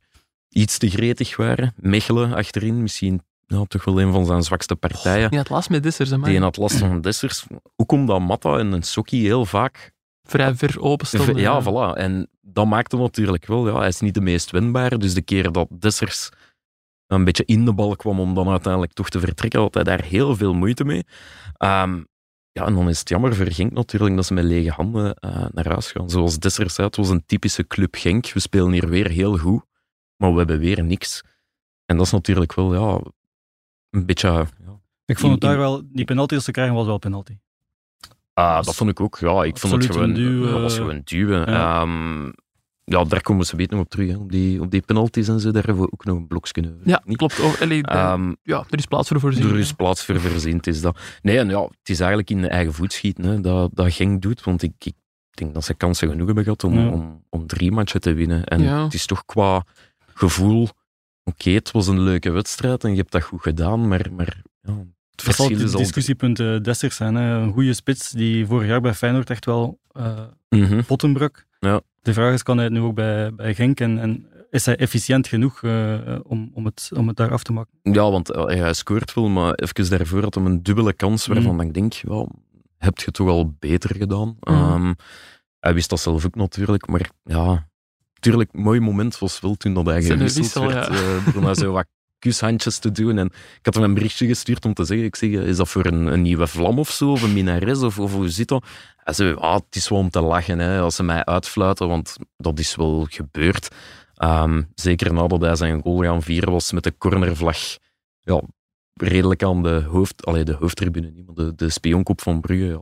[0.48, 1.74] iets te gretig waren.
[1.76, 5.28] Mechelen achterin, misschien ja, toch wel een van zijn zwakste partijen.
[5.30, 6.30] Ja, het laatst met Dissers, hè, man.
[6.30, 7.44] Die had last van Dessers.
[7.76, 9.94] Ook omdat Matta en een Sokkie heel vaak...
[10.28, 11.37] Vrij ver open stonden.
[11.37, 11.98] Ja, voilà.
[11.98, 13.68] En dat maakte natuurlijk wel...
[13.68, 14.98] Ja, hij is niet de meest winbare.
[14.98, 16.28] Dus de keer dat Dessers
[17.07, 20.03] een beetje in de bal kwam om dan uiteindelijk toch te vertrekken, had hij daar
[20.03, 21.05] heel veel moeite mee.
[21.57, 22.03] Ehm,
[22.53, 25.47] ja, en dan is het jammer voor Genk natuurlijk dat ze met lege handen eh,
[25.53, 26.11] naar huis gaan.
[26.11, 28.33] Zoals Dessers zei, het was een typische club Genk.
[28.33, 29.64] We spelen hier weer heel goed,
[30.16, 31.23] maar we hebben weer niks.
[31.85, 33.01] En dat is natuurlijk wel ja,
[33.90, 34.29] een beetje...
[34.29, 34.47] Ja,
[35.05, 37.37] Ik vond het In- daar wel, die penalty als ze krijgen was wel penalty.
[38.33, 39.19] Ah, dat vond ik ook.
[39.19, 40.09] Ja, ik vond het gewoon...
[40.09, 41.51] een duw, dat was gewoon duwen.
[41.51, 41.81] ja.
[41.81, 41.87] Ja.
[42.88, 44.09] Ja, daar komen ze beter nog op terug.
[44.11, 44.16] Hè.
[44.16, 46.81] Op, die, op die penalties en zo, daar hebben we ook nog een blokje over.
[46.85, 47.16] Ja, Niet?
[47.16, 47.40] klopt.
[47.40, 49.49] Oh, allee, Ehm, ja, er is plaats voor voorzien.
[49.49, 50.99] er is plaats voor voorzien, het is dat.
[51.22, 54.22] Nee, en ja, het is eigenlijk in de eigen voet schieten hè, dat, dat Genk
[54.22, 54.42] doet.
[54.44, 54.94] Want ik, ik
[55.31, 56.88] denk dat ze kansen genoeg hebben gehad om, Ja.
[56.88, 58.44] om, om drie matchen te winnen.
[58.44, 58.85] En Ja.
[58.85, 59.64] het is toch qua
[60.14, 60.68] gevoel...
[61.25, 64.72] Oké, het was een leuke wedstrijd en je hebt dat goed gedaan, maar, maar ja,
[64.72, 64.77] het
[65.14, 65.79] Dat zal verschil het is al...
[65.79, 67.14] discussiepunt eh, Dessers zijn.
[67.14, 67.35] Hè.
[67.37, 69.79] Een goede spits die vorig jaar bij Feyenoord echt wel
[70.87, 71.46] potten brak.
[71.61, 71.81] Ja.
[72.07, 74.77] De vraag is, kan hij het nu ook bij, bij Genk en, en is hij
[74.77, 77.79] efficiënt genoeg eh, om, om, het, om het daar af te maken?
[77.83, 81.55] Ja, want eh, hij scoort wel, maar even daarvoor had hem een dubbele kans waarvan
[81.55, 81.61] Mm.
[81.61, 82.27] ik denk, ja,
[82.79, 84.29] heb je toch al beter gedaan.
[84.29, 84.55] Mm.
[84.55, 84.92] Ehm,
[85.61, 87.69] hij wist dat zelf ook natuurlijk, maar ja,
[88.14, 90.87] natuurlijk, mooi moment was wel toen dat hij gewisseld wissel, werd.
[90.87, 91.35] ja.
[91.35, 91.87] eh, hij zo wat
[92.26, 93.18] kushandjes te doen.
[93.18, 95.86] En ik had hem een berichtje gestuurd om te zeggen, ik zeg, is dat voor
[95.86, 98.64] een, een nieuwe vlam of zo, of een minares, of, of hoe zit dat?
[98.96, 102.16] Hij zei, ah, het is wel om te lachen, hè, als ze mij uitfluiten, want
[102.36, 103.68] dat is wel gebeurd.
[104.14, 107.58] Ehm, zeker nadat hij zijn goal gaan vieren was met de cornervlag
[108.20, 108.42] ja,
[108.94, 112.64] redelijk aan de, hoofd, allee, de hoofdtribune, niet, maar de, de spionkop van Brugge.
[112.64, 112.80] Ja,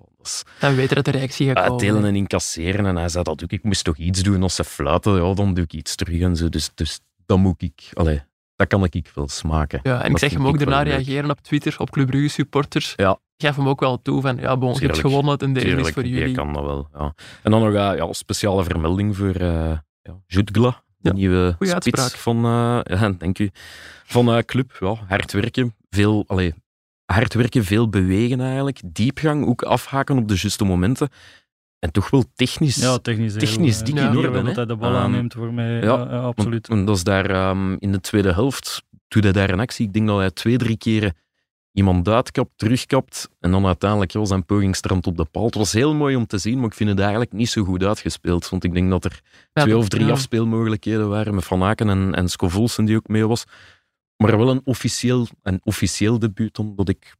[0.61, 1.70] Dan weten dat de reactie gaat komen.
[1.70, 2.87] uitdelen en incasseren.
[2.87, 3.50] En hij zei dat ook.
[3.50, 5.24] Ik moest toch iets doen als ze fluiten.
[5.24, 6.48] Ja, dan doe ik iets terug en zo.
[6.48, 7.90] Dus, dus dat moet ik...
[7.92, 8.22] Allee,
[8.57, 9.81] dat kan ik wel smaken.
[9.83, 12.93] Ja, en ik zeg hem ook daarna reageren op Twitter, op Club Brugge supporters.
[12.97, 13.19] Ja.
[13.37, 15.90] Ik gaf hem ook wel toe van, ja, bon, je hebt gewonnen en deze is
[15.90, 16.35] voor jullie.
[16.35, 16.88] kan dat wel.
[16.93, 17.14] Ja.
[17.43, 21.73] En dan nog ja, een speciale vermelding voor eh ja, Jutgla, de Ja, nieuwe goeie
[21.73, 22.21] spits uitspraak.
[22.21, 23.51] van, eh, ja, dank u,
[24.05, 24.77] van eh, club.
[24.81, 26.55] Ja, hard werken, veel, allee,
[27.05, 31.09] hard werken, veel bewegen eigenlijk, diepgang, ook afhaken op de juiste momenten.
[31.85, 32.77] En toch wel technisch.
[32.77, 33.33] Ja, technisch.
[33.35, 34.42] Technisch heel, dik eh, in orde.
[34.42, 35.70] Dat hij de bal Ehm, aanneemt voor mij.
[35.73, 36.68] ja, Ja, ja, absoluut.
[36.68, 39.87] want dat is daar ehm, in de tweede helft, doet hij daar een actie.
[39.87, 41.14] Ik denk dat hij twee, drie keren
[41.73, 45.44] iemand uitkapt, terugkapt en dan uiteindelijk heel zijn poging strandt op de paal.
[45.44, 47.83] Het was heel mooi om te zien, maar ik vind het eigenlijk niet zo goed
[47.85, 48.49] uitgespeeld.
[48.49, 49.20] Want ik denk dat er
[49.53, 50.12] Ja, twee of drie ja.
[50.12, 53.44] afspeelmogelijkheden waren met Van Aken en, en Scovolsen die ook mee was.
[54.16, 57.14] Maar wel een officieel, een officieel debuut dan dat ik,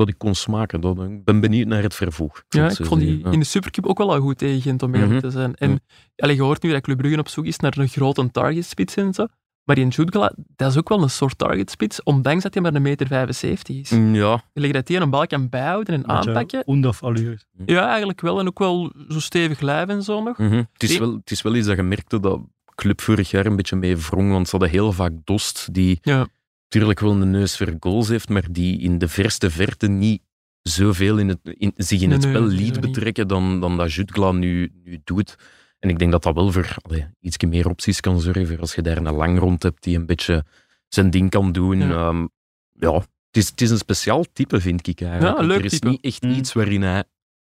[0.00, 0.80] dat ik kon smaken.
[0.80, 2.42] Dat, ik ben benieuwd naar het vervolg.
[2.48, 3.30] Ja, ik vond die ja.
[3.30, 5.20] in de Supercup ook wel al goed tegen Gent, om eerlijk Mhm.
[5.20, 5.54] te zijn.
[5.54, 5.80] En
[6.16, 9.14] allee, je hoort nu dat Club Brugge op zoek is naar een grote targetspits en
[9.14, 9.26] zo.
[9.64, 12.82] Maar die Jutgla, dat is ook wel een soort targetspits, ondanks dat hij maar een
[12.82, 13.90] meter 75 is.
[13.90, 16.64] Mm, Ja, Je legt dat hij een bal kan bijhouden en Beetje aanpakken.
[17.00, 17.38] Allure.
[17.66, 18.38] Ja, eigenlijk wel.
[18.40, 20.38] En ook wel zo stevig lijf en zo nog.
[20.38, 20.62] Mhm.
[20.72, 22.40] het, is wel, het is wel iets dat je merkte dat
[22.74, 26.26] club vorig jaar een beetje mee wrong, want ze hadden heel vaak Dost, die Ja.
[26.70, 30.22] Natuurlijk wel een neus voor goals heeft, maar die in de verste verte niet
[30.62, 34.32] zoveel in het, in, zich in het nee, spel liet betrekken dan, dan dat Jutgla
[34.32, 35.36] nu, nu doet.
[35.78, 38.60] En ik denk dat dat wel voor allee, iets meer opties kan zorgen.
[38.60, 40.44] Als je daar een lang rond hebt die een beetje
[40.88, 41.78] zijn ding kan doen.
[41.78, 41.88] Ja.
[41.88, 42.28] Ja,
[42.72, 45.36] ja het, is, het is een speciaal type, vind ik eigenlijk.
[45.36, 45.88] Ja, een leuk er is type.
[45.88, 46.30] niet echt Mm.
[46.30, 47.04] iets waarin hij...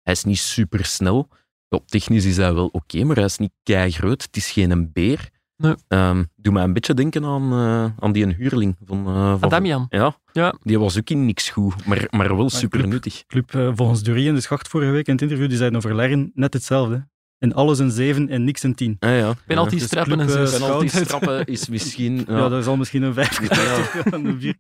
[0.02, 1.28] Hij is niet super snel.
[1.68, 4.22] Ja, technisch is hij wel oké, maar hij is niet kei groot.
[4.22, 5.30] Het is geen een beer.
[5.62, 5.76] Nee.
[5.88, 9.44] Ehm, doe mij een beetje denken aan, eh, aan die een huurling van, eh, van
[9.44, 9.86] Adamian.
[9.90, 10.54] ja, Ja.
[10.64, 12.92] die was ook in niks goed, maar, maar wel super club.
[12.92, 13.24] nuttig.
[13.28, 15.96] Club, eh, volgens Durie in de schacht vorige week in het interview, die zeiden over
[15.96, 17.10] Lerren net hetzelfde.
[17.40, 18.96] In alles een 7 en niks een 10.
[19.00, 19.34] Ah, ja.
[19.48, 20.60] Penalty Dus strappen en club, eh, zes.
[20.60, 24.02] Penalty strappen is misschien ja, Ja, dat is al misschien een 5 Ja.
[24.12, 24.56] en een 4.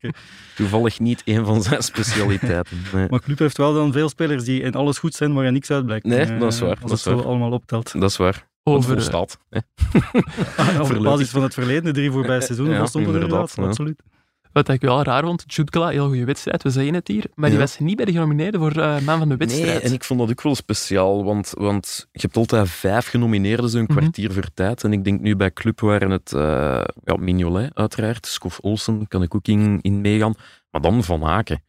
[0.56, 2.78] toevallig niet een van zijn specialiteiten.
[2.94, 3.08] Nee.
[3.10, 5.72] Maar Club heeft wel dan veel spelers die in alles goed zijn, waar er niks
[5.72, 6.06] uitblijkt.
[6.06, 7.26] Nee, dat is waar, Als dat het is zo waar.
[7.26, 7.92] allemaal optelt.
[8.00, 8.50] Dat is waar.
[8.63, 9.13] Over.
[9.13, 9.30] Ah,
[10.80, 11.02] op Voorlopig.
[11.02, 13.67] basis van het verleden, de drie voorbije seizoenen Ja, van Stompen inderdaad, inderdaad, ja.
[13.67, 14.02] absoluut.
[14.54, 17.60] Wat ik wel raar vond, Jutkala, heel goede wedstrijd, we zeggen het hier, maar die
[17.60, 19.67] was niet bij de genomineerden voor eh, man van de wedstrijd.
[19.74, 23.69] Nee, en ik vond dat ook wel speciaal, want, want je hebt altijd vijf genomineerden,
[23.69, 23.97] zo'n Mhm.
[23.97, 24.84] kwartier voor tijd.
[24.84, 26.41] En ik denk nu bij Club waren het uh,
[27.04, 30.34] ja, Mignolet, uiteraard, Skof Olsen, kan ik ook in, in meegaan,
[30.71, 31.63] maar dan Van Aken.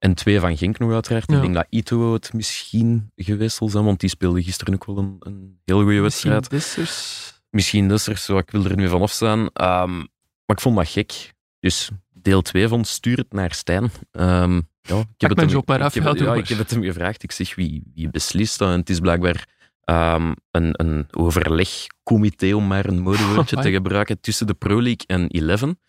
[0.00, 1.30] En twee van Genk nog uiteraard.
[1.30, 1.36] Ja.
[1.36, 4.98] Ik denk dat Ito het misschien geweest zal zijn, want die speelde gisteren ook wel
[4.98, 6.50] een, een heel goede Misschien wedstrijd.
[6.50, 7.32] Dessers.
[7.50, 9.50] Misschien Dessers, zo, ik wil er nu vanaf zijn.
[9.52, 11.34] Ehm, maar ik vond dat gek.
[11.58, 13.90] Dus deel 2 van Stuur het naar Stijn.
[14.10, 16.82] Ehm, ja, ik heb, mijn hem, job maar af, ik, heb, ja, ik het hem
[16.82, 17.22] gevraagd.
[17.22, 18.70] Ik zeg, wie, wie beslist dat?
[18.70, 19.46] En het is blijkbaar
[19.84, 25.28] ehm, een, een overlegcomité, om maar een modewoordje te gebruiken, tussen de Pro League en
[25.28, 25.80] Eleven.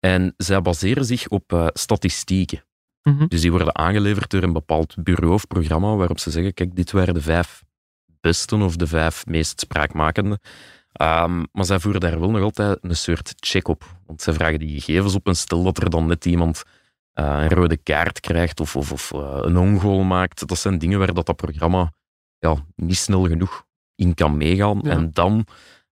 [0.00, 2.66] En zij baseren zich op eh, statistieken.
[3.08, 3.26] Mhm.
[3.26, 6.90] Dus die worden aangeleverd door een bepaald bureau of programma waarop ze zeggen, kijk, dit
[6.90, 7.62] waren de vijf
[8.20, 10.38] besten of de vijf meest spraakmakende.
[10.92, 13.84] Ehm, maar zij voeren daar wel nog altijd een soort check op.
[14.06, 16.62] Want zij vragen die gegevens op en stel dat er dan net iemand
[17.12, 20.48] eh, een rode kaart krijgt of, of, of eh, een ongoal maakt.
[20.48, 21.92] Dat zijn dingen waar dat, dat programma
[22.38, 24.80] ja, niet snel genoeg in kan meegaan.
[24.82, 24.90] Ja.
[24.90, 25.46] En dan,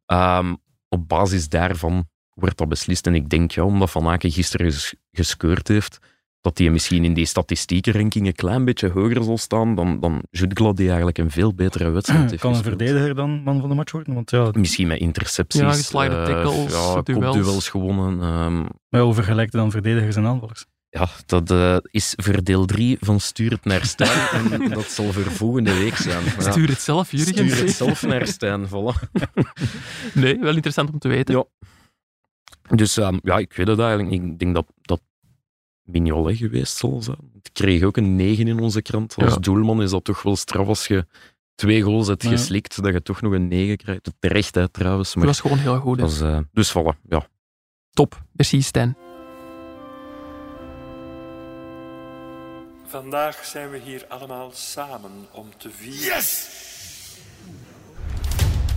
[0.06, 0.54] ehm,
[0.88, 3.06] op basis daarvan, wordt dat beslist.
[3.06, 5.98] En ik denk, ja, omdat Van Aken gisteren ges- gescoord heeft,
[6.46, 10.72] dat hij misschien in die statistiekenranking een klein beetje hoger zal staan dan, dan Jutgla,
[10.72, 12.78] die eigenlijk een veel betere wedstrijd heeft Kan een gespeeld.
[12.78, 14.14] verdediger dan man van de match worden?
[14.14, 15.60] Want ja, Misschien met intercepties.
[15.60, 17.68] Ja, geslaagde eh, tackles, ja, duels.
[17.68, 18.20] gewonnen.
[18.20, 20.64] ehm, maar hoe vergelijkt het dan verdedigers en aanvallers?
[20.90, 24.52] ja, dat eh, is voor deel 3 van Stuur het naar Stijn.
[24.60, 26.24] en dat zal voor volgende week zijn.
[26.24, 26.50] Ja.
[26.50, 27.32] Stuur het zelf, Jurgen.
[27.32, 29.10] Stuur het zelf naar Stijn, voilà.
[30.14, 31.34] Nee, wel interessant om te weten.
[31.34, 31.44] Ja.
[32.76, 34.22] Dus ehm, ja, ik weet het eigenlijk niet.
[34.22, 35.00] Ik denk dat dat
[35.86, 37.30] Mignolet geweest zal zijn.
[37.42, 39.14] Ik kreeg ook een 9 in onze krant.
[39.16, 39.38] Als Ja.
[39.40, 41.06] doelman is dat toch wel straf als je
[41.54, 42.28] twee goals hebt Ja.
[42.30, 44.10] geslikt, dat je toch nog een 9 krijgt.
[44.18, 45.08] Terecht, hè, trouwens.
[45.08, 46.00] Dat Maar was gewoon heel goed.
[46.00, 47.26] is, eh, dus voilà, ja.
[47.90, 48.22] Top.
[48.32, 48.96] Merci, Stijn.
[52.86, 56.00] Vandaag zijn we hier allemaal samen om te vieren.
[56.00, 56.64] Yes!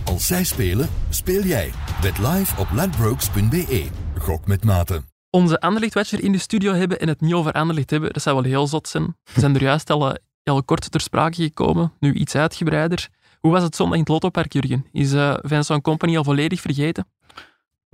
[0.06, 1.72] Als zij spelen, speel jij.
[2.02, 3.88] Bet live op ladbrokes.be.
[4.18, 5.02] Gok met mate.
[5.30, 8.46] Onze Anderlecht-watcher in de studio hebben en het niet over Anderlecht hebben, dat zou wel
[8.46, 9.16] heel zot zijn.
[9.34, 13.08] We zijn er juist al eh, heel kort ter sprake gekomen, nu iets uitgebreider.
[13.40, 14.86] Hoe was het zondag in het Lottopark, Jurgen?
[14.92, 17.08] Is eh Vincent Company al volledig vergeten?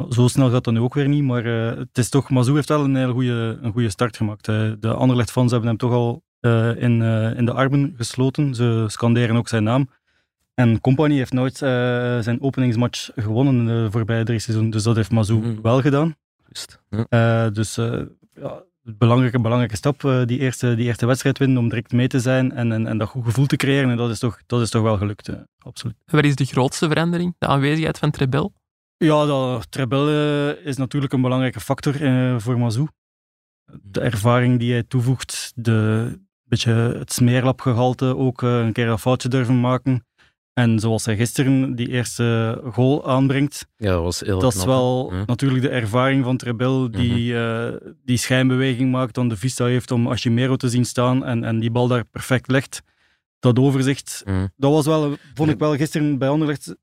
[0.09, 2.69] Zo snel gaat dat nu ook weer niet, maar eh, het is toch, Mazou heeft
[2.69, 4.47] wel een hele goede, een goede start gemaakt.
[4.47, 8.55] Eh, de Anderlecht-fans hebben hem toch al eh, in, eh, in de armen gesloten.
[8.55, 9.89] Ze scanderen ook zijn naam.
[10.53, 11.69] En Company heeft nooit eh,
[12.19, 15.61] zijn openingsmatch gewonnen in de voorbije drie seizoenen, dus dat heeft Mazou Mhm.
[15.61, 16.15] wel gedaan.
[16.55, 16.79] Juist.
[16.89, 17.05] Ja.
[17.45, 18.01] Eh, dus eh,
[18.33, 22.07] ja, een belangrijke, belangrijke stap, eh, die, eerste, die eerste wedstrijd winnen, om direct mee
[22.07, 23.89] te zijn en, en, en dat goed gevoel te creëren.
[23.89, 25.95] En dat is toch, dat is toch wel gelukt, absoluut.
[26.05, 27.35] Wat is de grootste verandering?
[27.37, 28.53] De aanwezigheid van Trebel?
[28.97, 30.09] Ja, dat Trebel
[30.53, 32.87] is natuurlijk een belangrijke factor eh, voor Mazou.
[33.81, 39.59] De ervaring die hij toevoegt, de, beetje het smeerlapgehalte, ook een keer een foutje durven
[39.59, 40.05] maken.
[40.59, 44.67] En zoals hij gisteren die eerste goal aanbrengt, Ja, dat was heel dat is knap,
[44.67, 45.23] wel Ja.
[45.25, 47.73] natuurlijk de ervaring van Trebel die eh,
[48.05, 51.71] die schijnbeweging maakt, dan de vista heeft om Ashimero te zien staan en, en die
[51.71, 52.81] bal daar perfect legt.
[53.39, 54.47] Dat overzicht, Mhm.
[54.55, 56.75] dat was wel, vond ik wel gisteren bij Anderlecht.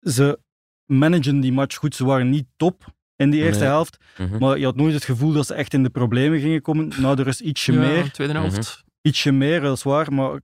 [0.00, 0.38] Ze
[0.86, 1.94] managen die match goed.
[1.94, 2.84] Ze waren niet top
[3.16, 3.72] in die eerste Nee.
[3.72, 4.38] helft, Mhm.
[4.38, 6.92] maar je had nooit het gevoel dat ze echt in de problemen gingen komen.
[7.00, 8.84] Na de rust ietsje Ja, meer, tweede helft.
[9.02, 10.40] ietsje meer, dat is waar, maar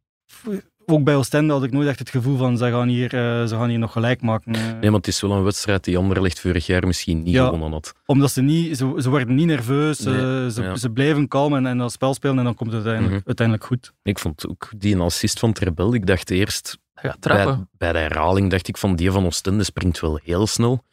[0.90, 3.54] ook bij Oostende had ik nooit echt het gevoel van ze gaan hier, eh, ze
[3.54, 4.54] gaan hier nog gelijk maken.
[4.54, 4.60] eh.
[4.80, 7.44] Nee, maar het is wel een wedstrijd die Anderlecht vorig jaar misschien niet Ja.
[7.44, 7.92] gewonnen had.
[8.06, 10.76] Omdat ze niet, ze, ze werden niet nerveus, Nee, ze, ze, ja.
[10.76, 13.26] ze bleven kalm en, en dat spel spelen en dan komt het uiteindelijk, Mhm.
[13.26, 13.92] uiteindelijk goed.
[14.02, 16.78] Ik vond ook die assist van Trebel, ik dacht eerst,
[17.20, 17.56] trappen.
[17.56, 20.84] bij, bij de herhaling dacht ik van die van Oostende springt wel heel snel,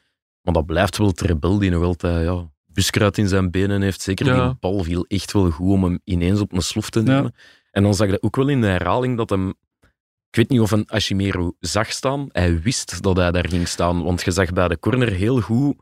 [0.42, 4.02] maar dat blijft wel Trebel die nog altijd ja, buskruid in zijn benen heeft.
[4.02, 4.46] Zeker Ja.
[4.48, 7.34] die bal viel echt wel goed om hem ineens op een slof te nemen.
[7.72, 9.54] En dan zag je ook wel in de herhaling dat hem,
[10.38, 12.28] weet niet of een Ashimero zag staan.
[12.32, 14.04] Hij wist dat hij daar ging staan.
[14.04, 15.76] Want je zag bij de corner heel goed.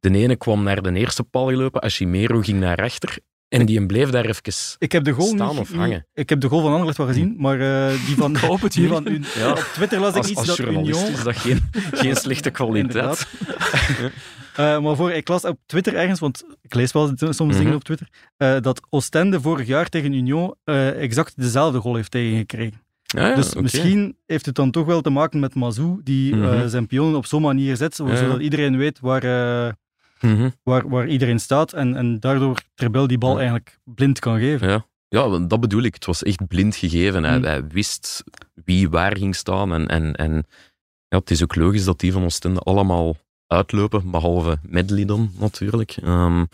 [0.00, 1.80] De ene kwam naar de eerste paal gelopen.
[1.80, 3.18] Ashimero ging naar achter.
[3.48, 6.06] En die bleef daar even Ik heb de goal staan niet- of hangen.
[6.14, 8.88] Ik heb de goal van Anderlecht wel gezien, maar eh, die van, hoop het die
[8.88, 9.50] van Un- Ja.
[9.50, 11.12] Op Twitter las ik Als, iets als dat journalist Union...
[11.12, 11.70] is dat geen,
[12.02, 13.26] geen slechte kwaliteit.
[14.54, 17.58] Eh, maar voor, ik las op Twitter ergens, want ik lees wel soms Mhm.
[17.58, 22.80] dingen op Twitter, eh, dat Oostende vorig jaar tegen Union exact dezelfde goal heeft tegengekregen.
[23.16, 26.38] Ja, ja, dus misschien heeft het dan toch wel te maken met Mazou, die eh,
[26.38, 26.68] Mhm.
[26.68, 29.72] zijn pionnen op zo'n manier zet, zodat iedereen weet waar, eh,
[30.20, 30.48] Mhm.
[30.62, 34.68] waar, waar iedereen staat en, en daardoor Trebel die bal eigenlijk blind kan geven.
[34.68, 34.86] Ja.
[35.08, 35.94] ja, dat bedoel ik.
[35.94, 37.24] Het was echt blind gegeven.
[37.24, 37.44] Hij, Mm.
[37.44, 38.24] hij wist
[38.64, 39.72] wie waar ging staan.
[39.72, 40.46] En, en, en
[41.08, 45.96] ja, het is ook logisch dat die van Oostende allemaal uitlopen, behalve Medley dan natuurlijk.
[46.04, 46.44] Ehm,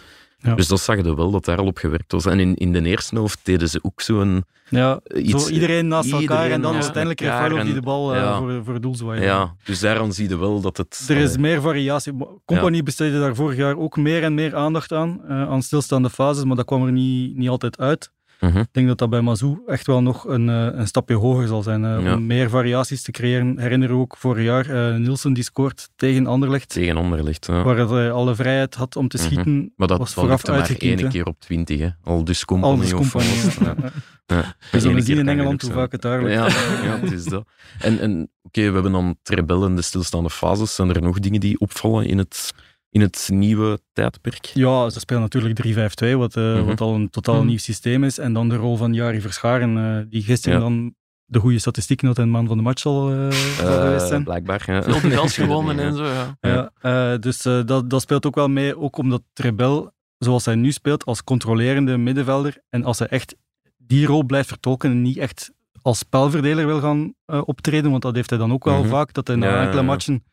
[0.44, 0.54] Ja.
[0.54, 2.26] Dus dat zag je wel, dat daar al op gewerkt was.
[2.26, 4.44] En in, in de eerste helft deden ze ook zo'n...
[4.68, 8.14] Ja, Iets- zo iedereen naast elkaar iedereen en dan uiteindelijk elkaar Refailov die de bal
[8.14, 8.38] eh, ja.
[8.38, 9.14] voor, voor het doel.
[9.14, 11.06] Ja, dus daaraan zie je wel dat het...
[11.08, 12.12] Er is meer variatie.
[12.44, 16.44] Compagnie besteedde daar vorig jaar ook meer en meer aandacht aan, eh, aan stilstaande fases,
[16.44, 18.10] maar dat kwam er niet, niet altijd uit.
[18.48, 18.58] Mhm.
[18.58, 21.62] Ik denk dat dat bij Mazou echt wel nog een, eh, een stapje hoger zal
[21.62, 21.84] zijn.
[21.84, 22.14] eh, Ja.
[22.14, 23.58] Om meer variaties te creëren.
[23.58, 27.46] Herinner je ook vorig jaar eh Nielsen die scoort tegen Anderlecht, Tegen Anderlecht.
[27.46, 27.62] Ja.
[27.62, 29.26] waar hij alle vrijheid had om te Mhm.
[29.26, 29.72] schieten.
[29.76, 31.78] Maar dat was vooraf maar één keer op twintig.
[31.80, 31.88] Hè.
[32.02, 32.80] Al dus Al compagnie.
[32.80, 33.72] dus of compagnie.
[34.26, 34.54] ja.
[34.70, 36.28] We zullen zien in Engeland hoe vaak het daar.
[36.30, 36.46] Ja,
[36.82, 37.46] ja, het is dat.
[37.78, 40.74] En, en oké, we hebben dan Trebel en de stilstaande fases.
[40.74, 42.52] Zijn er nog dingen die opvallen in het,
[42.94, 44.44] in het nieuwe tijdperk?
[44.44, 46.64] Ja, ze spelen natuurlijk 3-5-2, wat, eh, Mhm.
[46.64, 47.46] wat al een totaal Mhm.
[47.46, 48.18] nieuw systeem is.
[48.18, 50.64] En dan de rol van Jari Verscharen, eh, die gisteren Ja.
[50.64, 54.06] dan de goede statistieken had en man van de match zal, eh, zal Eh, geweest
[54.08, 54.24] zijn.
[54.24, 54.62] blijkbaar.
[54.66, 54.82] Ja.
[54.82, 56.36] Veel duels gewonnen en zo, ja.
[56.40, 60.54] Ja, eh, dus eh, dat, dat speelt ook wel mee, ook omdat Trebel, zoals hij
[60.54, 63.34] nu speelt, als controlerende middenvelder, en als hij echt
[63.76, 68.14] die rol blijft vertolken en niet echt als spelverdeler wil gaan eh, optreden, want dat
[68.14, 68.88] heeft hij dan ook wel Mhm.
[68.88, 69.86] vaak, dat hij na Ja, enkele ja.
[69.86, 70.24] matchen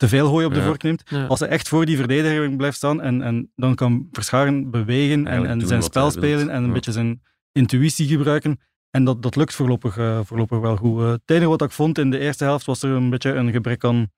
[0.00, 0.66] te veel hooi op de Ja.
[0.66, 1.02] vork neemt.
[1.08, 1.26] Ja.
[1.26, 5.66] Als hij echt voor die verdediger blijft staan en, en dan kan Verscharen bewegen en,
[5.66, 6.72] zijn spel spelen en een Ja.
[6.72, 7.22] beetje zijn
[7.52, 8.60] intuïtie gebruiken.
[8.90, 11.00] En dat, dat lukt voorlopig, eh, voorlopig wel goed.
[11.00, 13.52] Eh, het enige wat ik vond in de eerste helft was er een beetje een
[13.52, 14.10] gebrek aan,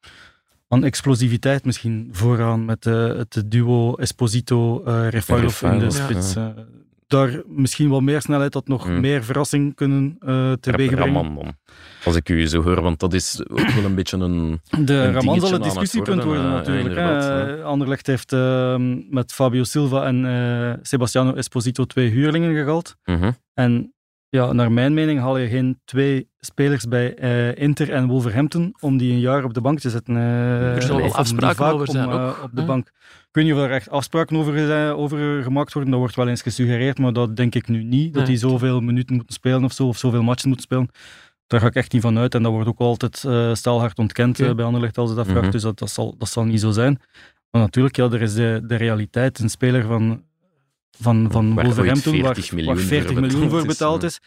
[0.68, 6.34] aan explosiviteit misschien vooraan met eh, het duo Esposito eh Refailov in de spits.
[7.06, 9.00] daar misschien wel meer snelheid had nog Hmm.
[9.00, 11.58] meer verrassing kunnen eh teweeg brengen.
[12.05, 14.61] Als ik u zo hoor, want dat is ook wel een beetje een...
[14.84, 16.94] De een Raman zal het discussiepunt worden, worden, eh, natuurlijk.
[16.96, 17.57] hè.
[17.59, 18.76] Eh, Anderlecht heeft eh,
[19.11, 22.96] met Fabio Silva en eh, Sebastiano Esposito twee huurlingen gehaald.
[23.05, 23.30] Mhm.
[23.55, 23.94] En
[24.28, 28.96] ja, naar mijn mening haal je geen twee spelers bij eh, Inter en Wolverhampton om
[28.96, 30.16] die een jaar op de bank te zetten.
[30.16, 32.66] eh, Er zullen wel afspraken over zijn om, ook, op de hè?
[32.66, 32.86] bank.
[32.86, 35.90] Ik weet niet of er echt afspraken over, zijn- over gemaakt worden.
[35.90, 38.12] Dat wordt wel eens gesuggereerd, maar dat denk ik nu niet.
[38.14, 38.30] Dat Nee.
[38.30, 40.88] die zoveel minuten moeten spelen of zo, of zoveel matchen moeten spelen.
[41.53, 42.34] Daar ga ik echt niet van uit.
[42.34, 44.48] En dat wordt ook altijd eh staalhard ontkend Oké.
[44.48, 45.42] eh, bij Anderlecht als het dat vraagt.
[45.42, 45.50] Mhm.
[45.53, 47.00] Dus dat, dat, zal, dat zal niet zo zijn.
[47.50, 49.38] Maar natuurlijk, ja, er is de, de realiteit.
[49.38, 50.22] Een speler van,
[50.90, 54.20] van, van Waar Wolverhampton, 40 waar, miljoen waar voor 40 miljoen voor betaald is,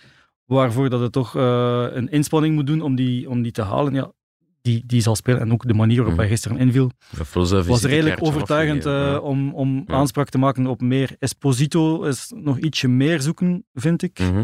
[0.45, 3.93] waarvoor dat het toch eh, een inspanning moet doen om die, om die te halen.
[3.93, 4.11] Ja,
[4.61, 5.39] die, die zal spelen.
[5.41, 6.21] En ook de manier waarop Mhm.
[6.21, 6.91] hij gisteren inviel,
[7.65, 8.85] was, redelijk overtuigend
[9.21, 9.93] om, om Ja.
[9.93, 11.15] aanspraak te maken op meer.
[11.19, 14.19] Esposito is nog ietsje meer zoeken, vind ik.
[14.19, 14.43] Mhm.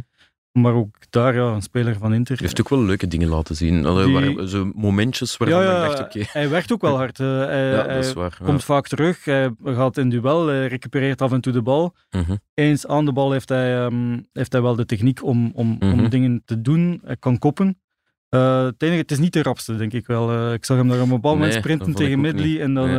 [0.52, 2.36] Maar ook daar, ja, een speler van Inter.
[2.36, 3.86] Je heeft ook wel leuke dingen laten zien.
[3.86, 6.96] Allee, Die- waar, zo momentjes waarvan ja, ja, ik dacht, oké, hij werkt ook wel
[6.98, 7.20] hard.
[7.20, 8.38] eh, hij ja, hij dat is waar.
[8.44, 11.96] komt vaak terug, hij gaat in duel, hij recupereert af en toe de bal.
[12.10, 12.36] Mhm.
[12.54, 16.00] Eens aan de bal heeft hij, ehm, heeft hij wel de techniek om, om, Mhm.
[16.00, 17.02] om dingen te doen.
[17.06, 17.80] Hij kan koppen.
[18.30, 20.32] Eh, het, enige, het is niet de rapste, denk ik wel.
[20.32, 22.46] Eh, ik zag hem daar op een bepaald moment Nee, sprinten tegen Medley.
[22.48, 22.60] niet.
[22.60, 22.90] En dan,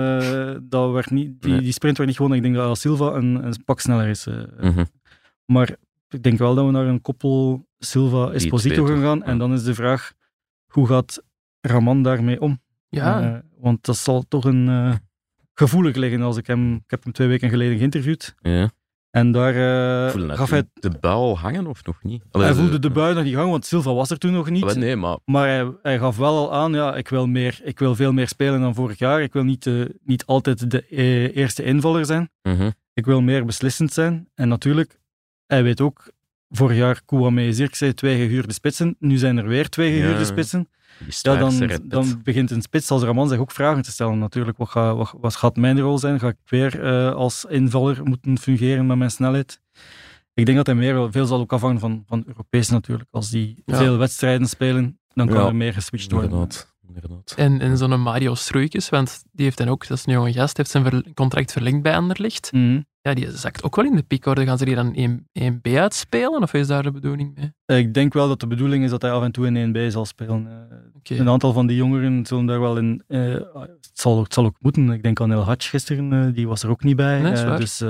[0.68, 1.60] dat werd niet, die, Nee.
[1.60, 2.38] die sprint werd niet gewonnen.
[2.44, 4.26] Ik denk dat Silva een, een pak sneller is.
[4.60, 4.84] Mhm.
[5.46, 5.76] Maar
[6.12, 9.22] ik denk wel dat we naar een koppel Silva-Esposito gaan gaan.
[9.22, 10.12] En dan is de vraag,
[10.66, 11.22] hoe gaat
[11.60, 12.60] Raman daarmee om?
[12.88, 14.94] Ja, Eh, want dat zal toch een eh,
[15.54, 16.74] gevoelig liggen als ik hem...
[16.74, 18.34] Ik heb hem twee weken geleden geïnterviewd.
[18.40, 18.70] Ja.
[19.10, 19.54] En daar
[20.14, 20.64] eh, gaf hij...
[20.74, 22.24] de bal hangen of nog niet?
[22.30, 24.62] Allee, Hij voelde de bui nog niet gang, want Silva was er toen nog niet.
[24.62, 27.78] Allee, nee, maar Maar hij, hij gaf wel al aan, ja, ik wil, meer, ik
[27.78, 29.22] wil veel meer spelen dan vorig jaar.
[29.22, 32.30] Ik wil niet, eh, niet altijd de eh, eerste invaller zijn.
[32.42, 32.70] mhm.
[32.94, 34.28] Ik wil meer beslissend zijn.
[34.34, 35.00] En natuurlijk,
[35.52, 36.10] hij weet ook,
[36.50, 38.96] vorig jaar Kouame en Zirkzee, twee gehuurde spitsen.
[38.98, 40.24] Nu zijn er weer twee gehuurde Ja.
[40.24, 40.68] spitsen.
[41.22, 44.58] Ja, dan, dan begint een spits als Raman zich ook vragen te stellen natuurlijk.
[44.58, 46.18] Wat, ga, wat, wat gaat mijn rol zijn?
[46.20, 49.60] Ga ik weer eh, als invaller moeten fungeren met mijn snelheid?
[50.34, 53.08] Ik denk dat hij meer, veel zal ook afhangen van, van Europees natuurlijk.
[53.10, 53.76] Als die Ja.
[53.76, 55.46] veel wedstrijden spelen, dan kan Ja.
[55.46, 56.30] er meer geswitcht worden.
[56.30, 56.74] Inderdaad.
[56.86, 57.34] inderdaad.
[57.36, 60.56] En, en zo'n Mario Struikens, want die heeft dan ook, dat is een jonge gast,
[60.56, 62.52] heeft zijn ver- contract verlengd bij Anderlecht.
[62.52, 62.80] Mhm.
[63.02, 64.44] Ja, die zakt ook wel in de piekorde.
[64.44, 66.42] Gaan ze die dan 1, 1B uitspelen?
[66.42, 67.34] Of is daar de bedoeling
[67.66, 67.78] mee?
[67.78, 70.04] Ik denk wel dat de bedoeling is dat hij af en toe in 1B zal
[70.04, 70.46] spelen.
[70.46, 71.18] Eh.
[71.18, 73.02] Een aantal van die jongeren zullen daar wel in.
[73.08, 73.20] eh,
[73.52, 74.90] het, zal, het zal ook moeten.
[74.90, 77.20] Ik denk aan El Hadj gisteren, eh, die was er ook niet bij.
[77.22, 77.58] Nee, waar.
[77.60, 77.84] dus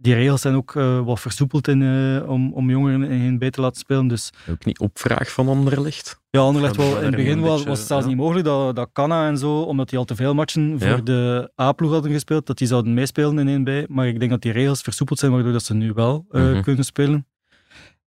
[0.00, 3.60] die regels zijn ook eh, wat versoepeld in, eh, om, om jongeren in 1B te
[3.60, 4.08] laten spelen.
[4.08, 6.20] Dus Ook niet op vraag van Anderlecht.
[6.30, 6.98] ja, Anderlecht wel.
[6.98, 8.08] In het begin was, beetje, was het zelfs ja.
[8.10, 10.96] niet mogelijk dat, dat Canna en zo, omdat die al te veel matchen voor Ja.
[10.96, 13.88] de A-ploeg hadden gespeeld, dat die zouden meespelen in 1B.
[13.88, 16.60] Maar ik denk dat die regels versoepeld zijn, waardoor dat ze nu wel eh, Mhm.
[16.62, 17.26] kunnen spelen.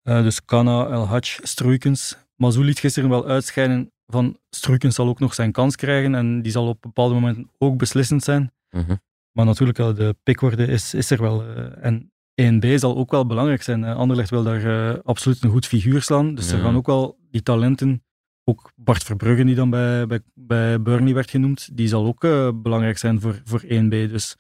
[0.04, 2.18] Eh, dus Canna, El Hadj, Struikens.
[2.36, 6.52] Mazou liet gisteren wel uitschijnen van Struikens zal ook nog zijn kans krijgen en die
[6.52, 8.52] zal op bepaalde momenten ook beslissend zijn.
[8.70, 8.96] Mhm.
[9.32, 11.44] Maar natuurlijk, ja, de pickorde is, is er wel.
[11.44, 12.12] eh, en
[12.42, 13.84] 1B zal ook wel belangrijk zijn.
[13.84, 16.36] Eh, Anderlecht wil daar eh, absoluut een goed figuur slaan.
[16.36, 18.04] Dus er gaan ook wel die talenten,
[18.44, 22.50] ook Bart Verbrugge die dan bij, bij, bij Burnley werd genoemd, die zal ook eh,
[22.56, 23.90] belangrijk zijn voor, voor 1B.
[23.90, 24.38] Dus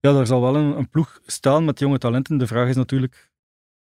[0.00, 2.38] ja, daar zal wel een, een ploeg staan met jonge talenten.
[2.38, 3.30] De vraag is natuurlijk,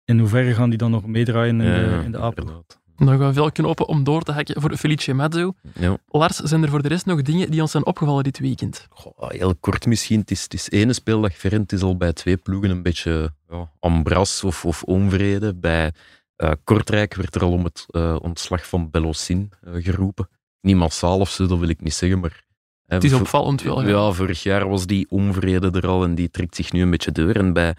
[0.05, 2.63] in hoeverre gaan die dan nog meedraaien in, de, in de A-ploeg?
[3.01, 5.53] Nog wel veel knopen om door te hakken voor Felice Mazzo.
[5.79, 5.97] Ja.
[6.07, 8.87] Lars, zijn er voor de rest nog dingen die ons zijn opgevallen dit weekend?
[8.89, 10.19] Goh, heel kort misschien.
[10.19, 12.81] Het is, het is ene speeldag ver en het is al bij twee ploegen een
[12.83, 15.55] beetje ja, ambras of, of onvrede.
[15.55, 15.91] Bij
[16.35, 20.29] eh, Kortrijk werd er al om het eh, ontslag van Bellosin eh, geroepen.
[20.61, 22.43] Niet massaal of zo, dat wil ik niet zeggen, maar...
[22.85, 23.81] hè, Het is opvallend wel.
[23.81, 24.11] Ja, Ja.
[24.11, 27.31] vorig jaar was die onvrede er al en die trekt zich nu een beetje door.
[27.33, 27.75] En bij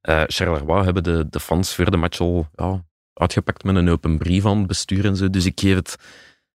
[0.00, 4.18] eh Charleroi hebben de, de fans voor de match al ja, uitgepakt met een open
[4.18, 5.30] brief aan het bestuur en zo.
[5.30, 5.96] Dus ik geef het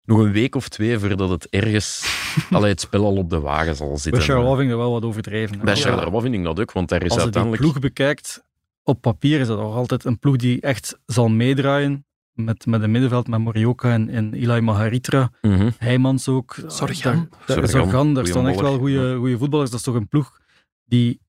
[0.03, 2.05] nog een week of twee voordat het ergens
[2.51, 4.11] allee, het spel al op de wagen zal zitten.
[4.11, 5.59] Bij Charleroi vind ik dat wel wat overdreven.
[5.59, 5.81] Bij Ja.
[5.81, 7.61] Charleroi vind ik dat ook, want daar is Als je die uiteindelijk...
[7.61, 8.43] ploeg bekijkt,
[8.83, 12.05] op papier is dat nog altijd een ploeg die echt zal meedraaien.
[12.33, 15.31] Met, met een middenveld met Morioka en, en Ilai Maharitra.
[15.41, 15.69] Mhm.
[15.77, 16.55] Heijmans ook.
[16.67, 17.29] Zorgan.
[17.45, 19.69] Zorgan, daar staan echt wel goede voetballers.
[19.69, 20.39] Dat is toch een ploeg
[20.85, 21.19] die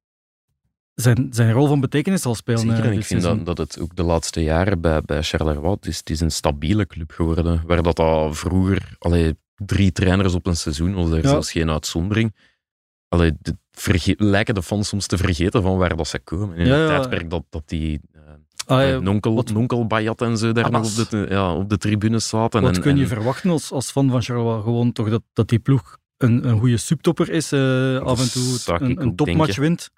[0.96, 2.60] zijn, zijn rol van betekenis zal spelen.
[2.60, 5.70] Zeker, eh, en ik vind dat, dat het ook de laatste jaren bij, bij Charleroi,
[5.74, 7.62] het is, het is een stabiele club geworden.
[7.66, 11.28] Waar dat, dat vroeger, allee, drie trainers op een seizoen, was er Ja.
[11.28, 12.34] zelfs geen uitzondering.
[13.08, 16.56] Allee, de, verge- lijken de fans soms te vergeten van waar dat ze komen.
[16.56, 16.96] In Ja, het ja.
[16.98, 18.20] tijdperk dat, dat die eh,
[18.66, 21.78] Ah, ja, nonkel, wat- nonkel Bayat en zo daar nog op de, ja, op de
[21.78, 22.62] tribunes zaten.
[22.62, 24.62] Wat en, kun je en- verwachten als, als fan van Charleroi?
[24.62, 28.78] Gewoon toch dat, dat die ploeg een, een goede subtopper is, eh, af en toe
[28.80, 29.60] een, topmatch denken.
[29.62, 29.90] wint.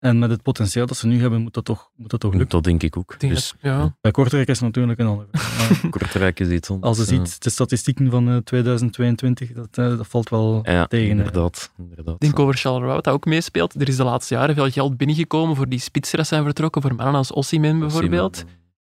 [0.00, 2.50] En met het potentieel dat ze nu hebben, moet dat toch, moet dat toch lukken.
[2.50, 3.14] Dat denk ik ook.
[3.20, 3.96] Denk Dus ja.
[4.00, 5.26] Bij Kortrijk is het natuurlijk een ander.
[5.90, 6.98] Kortrijk is iets anders.
[6.98, 7.24] Als je ja.
[7.24, 11.04] ziet de statistieken van eh, 2022, dat, eh, dat valt wel Ja, tegen.
[11.04, 11.10] eh.
[11.10, 11.72] inderdaad.
[11.78, 12.14] inderdaad.
[12.14, 13.80] Ik denk over Charleroi, wat dat ook meespeelt.
[13.80, 16.94] Er is de laatste jaren veel geld binnengekomen voor die spitsen dat zijn vertrokken, voor
[16.94, 18.44] mannen als Ossiman bijvoorbeeld.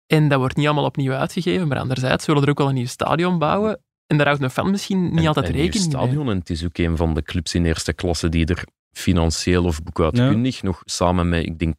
[0.06, 2.86] En dat wordt niet allemaal opnieuw uitgegeven, maar anderzijds willen er ook wel een nieuw
[2.86, 3.80] stadion bouwen.
[4.06, 5.82] En daar houdt een fan misschien niet En- altijd rekening mee.
[5.82, 6.30] stadion.
[6.30, 8.64] En het is ook een van de clubs in eerste klasse die er
[8.96, 11.76] financieel of boekhoudkundig nog samen met, ik denk,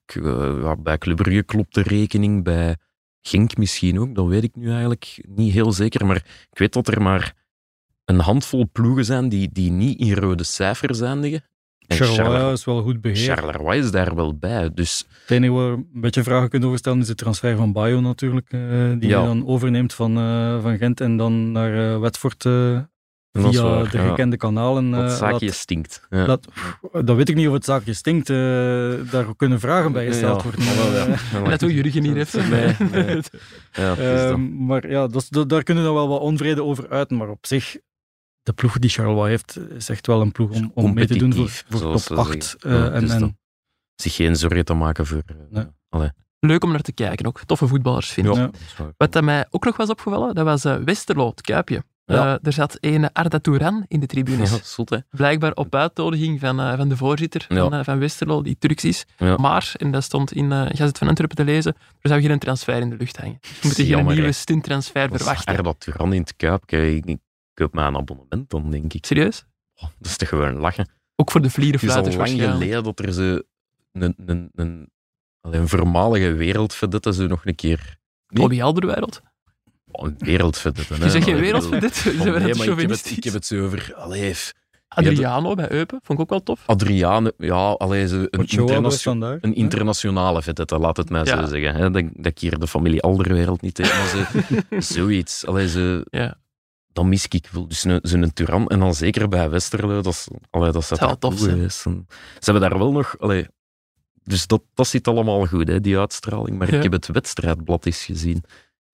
[0.61, 2.75] ja, bij Club Brugge klopt de rekening, bij
[3.21, 6.15] Genk misschien ook, dat weet ik nu eigenlijk niet heel zeker, maar
[6.49, 7.33] ik weet dat er maar
[8.05, 11.43] een handvol ploegen zijn die, die niet in rode cijfers eindigen.
[11.87, 13.39] En Charleroi Charleroi, is wel goed beheerd.
[13.39, 16.99] Charleroi is daar wel bij, dus Het enige waar een beetje vragen kunnen over stellen
[16.99, 18.51] is de transfer van Bayo natuurlijk.
[18.51, 18.59] eh,
[18.99, 19.19] die Ja.
[19.21, 22.45] je dan overneemt van, eh, van Gent en dan naar Watford
[23.41, 24.07] via waar, de ja.
[24.09, 24.91] gekende kanalen.
[24.91, 26.05] dat eh, zaakje laat- stinkt.
[26.09, 26.25] Ja.
[26.25, 26.47] laat-
[26.91, 28.29] dat weet ik niet of het zaakje stinkt.
[28.29, 28.35] eh,
[29.11, 30.63] daar kunnen vragen bij gesteld worden.
[30.63, 31.05] Ja, wel, ja.
[31.33, 32.33] Eh, Net hoe Jurgen hier heeft.
[32.49, 33.21] Nee, nee.
[33.71, 34.37] Ja, het is dat.
[34.39, 37.17] Maar ja, dat is- dat- daar kunnen we wel wat onvrede over uiten.
[37.17, 37.77] Maar op zich,
[38.43, 41.33] de ploeg die Charleroi heeft, is echt wel een ploeg om, om mee te doen
[41.33, 42.43] voor, voor top ze 8.
[42.59, 42.79] zeggen.
[42.83, 43.31] Ja, en, dus en, dat-
[43.95, 45.21] zich geen zorgen te maken voor...
[45.49, 45.63] Nee.
[45.89, 46.11] allee.
[46.39, 47.41] Leuk om naar te kijken ook.
[47.45, 48.33] Toffe voetballers, vind ik.
[48.33, 48.91] Ja, dat.
[48.97, 51.83] Wat dat mij ook nog was opgevallen, dat was eh, Westerlo, het Kuipje.
[52.15, 52.33] Ja.
[52.33, 54.51] Eh, er zat een Arda Touran in de tribunes.
[54.55, 54.97] Ja, zot, hè.
[55.09, 57.55] Blijkbaar op uitnodiging van, eh, van de voorzitter Ja.
[57.55, 59.05] van, eh, van Westerlo, die Turks is.
[59.17, 59.35] Ja.
[59.37, 62.79] Maar, en dat stond in uh, Gazet van Antwerpen te lezen, er zou geen transfer
[62.81, 63.37] in de lucht hangen.
[63.41, 65.55] We moeten geen Jammer, nieuwe stunttransfer is verwachten.
[65.57, 66.65] Arda Turan in het Kuip.
[66.65, 67.17] Kijk, ik
[67.53, 69.05] koop mij een abonnement dan, denk ik.
[69.05, 69.45] Serieus?
[69.75, 70.89] Oh, dat is toch gewoon lachen.
[71.15, 73.39] Ook voor de Het is al vlierenfluiters lang geleden dat er zo
[73.91, 74.91] een, een, een,
[75.41, 77.97] een voormalige wereldvedette zo nog een keer...
[78.27, 78.41] Nee.
[78.41, 79.21] Bobby Alderweireld.
[79.91, 81.03] Oh, een wereldvedette, hè.
[81.03, 83.93] Je zegt geen wereldvedette, nee, maar ik heb het, ik heb het zo over...
[83.95, 84.33] Allee,
[84.87, 86.63] Adriano bij Eupen, vond ik ook wel tof.
[86.65, 89.43] Adriane, ja, allee, zo een, Ochoa bij internatio- Standaard.
[89.43, 91.41] een internationale vedette, laat het mij Ja.
[91.41, 91.75] zo zeggen.
[91.75, 91.91] Hè.
[91.91, 95.45] Dat, dat ik hier de familie Alderwereld niet maar zo, zoiets.
[95.45, 96.35] Allee, zo, Ja.
[96.93, 97.67] dat mis ik wel.
[97.67, 101.17] Dus een- zo'n Turan, en dan zeker bij Westerlo, dat, is, allee, dat Zou toch
[101.17, 101.79] tof geweest.
[101.81, 101.91] Ze
[102.39, 103.15] hebben daar wel nog...
[103.19, 103.47] Allee,
[104.23, 106.57] dus dat, dat zit allemaal goed, hè, die uitstraling.
[106.57, 106.77] Maar Ja.
[106.77, 108.43] ik heb het wedstrijdblad eens gezien.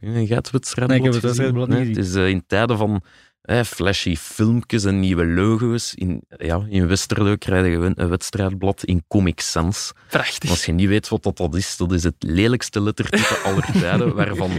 [0.04, 1.88] Het wedstrijdblad Nee, ik heb het niet Nee.
[1.88, 3.04] Het is eh, in tijden van
[3.42, 5.94] eh, flashy filmpjes en nieuwe logo's.
[5.94, 9.92] In, ja, in Westerlo krijg je een wedstrijdblad in Comic Sans.
[10.10, 10.50] Prachtig.
[10.50, 14.16] Als je niet weet wat dat, dat is, dat is het lelijkste lettertype aller tijden,
[14.16, 14.52] waarvan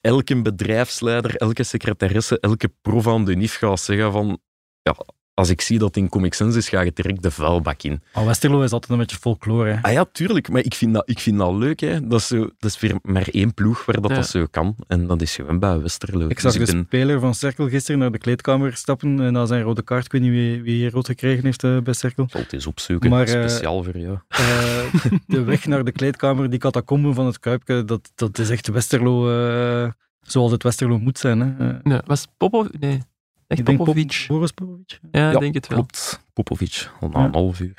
[0.00, 4.38] elke bedrijfsleider, elke secretaresse, elke prof aan de NIF gaat zeggen van
[4.82, 4.96] ja,
[5.38, 8.02] als ik zie dat in Comic Sans is, ga je direct de vuilbak in.
[8.14, 9.70] Maar Westerlo is altijd een beetje folklore.
[9.70, 9.82] Hè.
[9.82, 11.80] Ah ja, tuurlijk, maar ik vind dat, ik vind dat leuk.
[11.80, 12.06] Hè.
[12.06, 14.16] Dat, is zo, dat is weer maar één ploeg waar dat, Ja.
[14.16, 14.76] dat zo kan.
[14.86, 16.28] En dat is gewoon bij Westerlo.
[16.28, 19.46] Ik zag Dus de ben- speler van Cerkel gisteren naar de kleedkamer stappen en na
[19.46, 20.04] zijn rode kaart.
[20.04, 22.24] Ik weet niet wie, wie rood gekregen heeft eh, bij Cerkel.
[22.24, 24.18] Ik zal het eens opzoeken, Maar, eh, speciaal voor jou.
[24.28, 24.40] Eh,
[25.26, 29.30] de weg naar de kleedkamer, die catacomben van het Kuipke, dat, dat is echt Westerlo
[29.84, 29.90] eh,
[30.22, 31.40] zoals het Westerlo moet zijn.
[31.40, 31.68] Hè.
[31.68, 32.66] Eh, Nee, was Popov?
[32.80, 33.00] Nee,
[33.48, 34.24] echt ik denk Pop- Popovic.
[34.28, 34.98] Boris Popovic.
[35.10, 35.78] Ja, ik Ja, denk het wel.
[35.78, 37.24] Klopt, Popovic, al na Ja.
[37.24, 37.74] een half uur.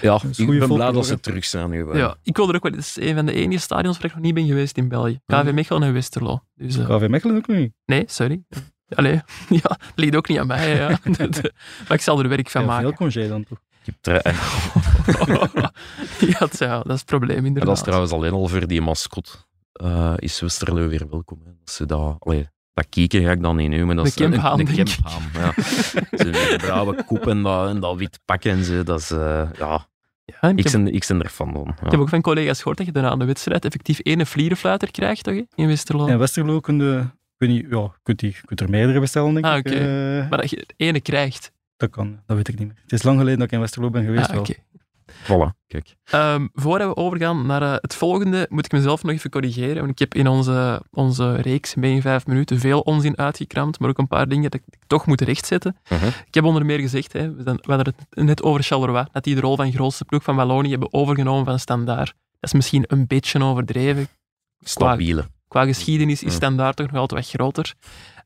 [0.00, 1.72] Ja, ik ben blij dat ze terug zijn.
[1.72, 1.96] Gewoon.
[1.96, 2.72] Ja, ik wil er ook wel.
[2.72, 5.20] Het is een van de enige stadions waar ik nog niet ben geweest in België.
[5.26, 6.40] KV Mechelen en Westerlo.
[6.54, 7.72] Dus, eh, KV Mechelen ook niet.
[7.84, 8.42] nee, sorry.
[8.94, 9.12] Allee,
[9.48, 10.76] ja, het ligt ook niet aan mij.
[10.76, 10.88] Ja.
[11.88, 12.82] maar ik zal er werk van Ja, maken.
[12.88, 13.58] veel congé dan toch.
[13.84, 14.34] Ik heb en
[16.26, 17.66] ja, het- ja, dat is het probleem inderdaad.
[17.66, 19.46] dat is trouwens alleen al voor die mascot.
[19.72, 21.40] eh, is Westerlo weer welkom.
[21.44, 21.50] Hè.
[21.58, 23.96] Dat ze dat, allee, dat kieken ga ik dan niet noemen.
[23.96, 24.84] Dat De is een- kemphaan, een denk ik.
[24.84, 25.52] kemphaan, Ja.
[26.10, 28.82] Zo'n blauwe kop en dat, en dat wit pak en zo.
[28.82, 29.86] Dat is, eh, ja,
[30.40, 31.64] Ja, ik, ben, ik ben er fan van.
[31.80, 31.84] Ja.
[31.84, 34.90] ik heb ook van collega's gehoord dat je daarna aan de wedstrijd effectief één vlierenfluiter
[34.90, 35.34] krijgt, toch?
[35.54, 36.06] In Westerlo.
[36.06, 39.66] En Westerlo kun je, niet, ja, kunt, die, kunt er meerdere bestellen, denk Ah, ik.
[39.66, 39.76] oké.
[39.76, 41.52] Eh, Maar dat je ene krijgt.
[41.76, 42.76] dat kan, dat weet ik niet meer.
[42.82, 44.28] Het is lang geleden dat ik in Westerlo ben geweest.
[44.28, 44.46] Ah, wel.
[45.12, 45.96] Voilà, kijk.
[46.04, 49.76] Ehm, voordat we overgaan naar eh, het volgende, moet ik mezelf nog even corrigeren.
[49.76, 53.88] Want ik heb in onze, onze reeks mee in vijf minuten veel onzin uitgekramd, maar
[53.88, 55.76] ook een paar dingen dat ik toch moet rechtzetten.
[55.88, 56.06] Mhm.
[56.06, 59.40] Ik heb onder meer gezegd, hè, we, hadden het net over Charleroi, dat die de
[59.40, 62.14] rol van grootste ploeg van Wallonië hebben overgenomen van Standaard.
[62.40, 64.08] Dat is misschien een beetje overdreven.
[64.60, 65.26] Stabiele.
[65.48, 66.36] Qua geschiedenis is Ja.
[66.36, 67.74] Standaard toch nog altijd wat groter.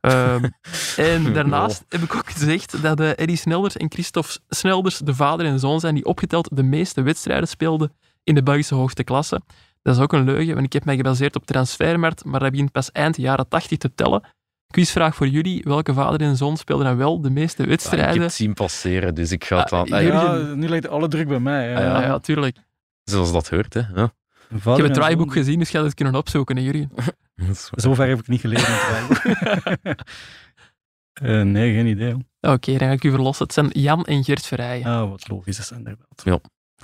[0.01, 0.44] Ehm,
[0.96, 5.46] en daarnaast heb ik ook gezegd dat eh, Eddie Snelders en Christophe Snelders de vader
[5.46, 7.92] en zoon zijn die opgeteld de meeste wedstrijden speelden
[8.24, 9.40] in de Belgische hoogste klasse.
[9.82, 12.72] Dat is ook een leugen, want ik heb mij gebaseerd op transfermarkt, maar dat begint
[12.72, 14.22] pas eind jaren 80 te tellen.
[14.66, 15.62] Quizvraag voor jullie.
[15.64, 18.12] Welke vader en zoon speelden dan wel de meeste Ja, ik wedstrijden?
[18.12, 19.86] heb het zien passeren, dus ik ga het Ah, aan...
[19.86, 21.76] jullie- Ah, ja, Ja, nu ligt alle druk bij mij.
[21.76, 22.57] Ah, ja, ja, tuurlijk.
[23.05, 23.80] zoals dat hoort, hè.
[23.94, 24.12] Ja.
[24.55, 26.88] Ik heb het draaiboek gezien, dus je had het kunnen opzoeken, hè, jullie.
[27.70, 28.68] Zover heb ik niet gelezen.
[31.12, 32.14] Eh, nee, geen idee.
[32.41, 33.45] Oké, dan ga ik u verlossen.
[33.45, 34.86] Het zijn Jan en Gert Verrijen.
[34.86, 36.24] Ah, wat logisch is inderdaad.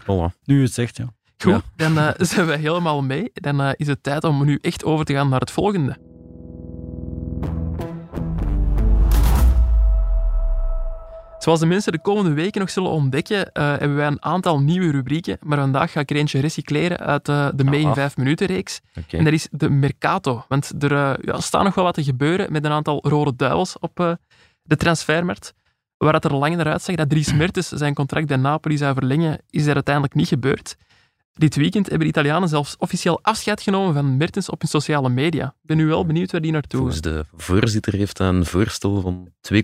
[0.03, 0.37] Voilà.
[0.45, 1.05] Nu het zegt, ja.
[1.39, 1.63] Goed, Ja.
[1.77, 3.31] dan eh, zijn we helemaal mee.
[3.33, 5.97] Dan eh, is het tijd om nu echt over te gaan naar het volgende.
[11.47, 14.91] Zoals de mensen de komende weken nog zullen ontdekken, eh, hebben wij een aantal nieuwe
[14.91, 15.39] rubrieken.
[15.43, 17.95] Maar vandaag ga ik er eentje recycleren uit eh, de Mee in Ah.
[17.95, 18.81] 5 minuten reeks.
[19.11, 20.45] En dat is de Mercato.
[20.49, 23.79] Want er eh, ja, staat nog wel wat te gebeuren met een aantal rode duivels
[23.79, 24.19] op
[24.63, 25.55] de transfermarkt.
[25.97, 29.39] Waar het er lang naar uitzag dat Dries Mertens zijn contract bij Napoli zou verlengen,
[29.51, 30.77] is dat uiteindelijk niet gebeurd.
[31.39, 35.47] Dit weekend hebben de Italianen zelfs officieel afscheid genomen van Mertens op hun sociale media.
[35.47, 37.03] Ik ben nu wel benieuwd waar die naartoe Volgens is.
[37.13, 39.61] de voorzitter heeft hij een voorstel van 2,4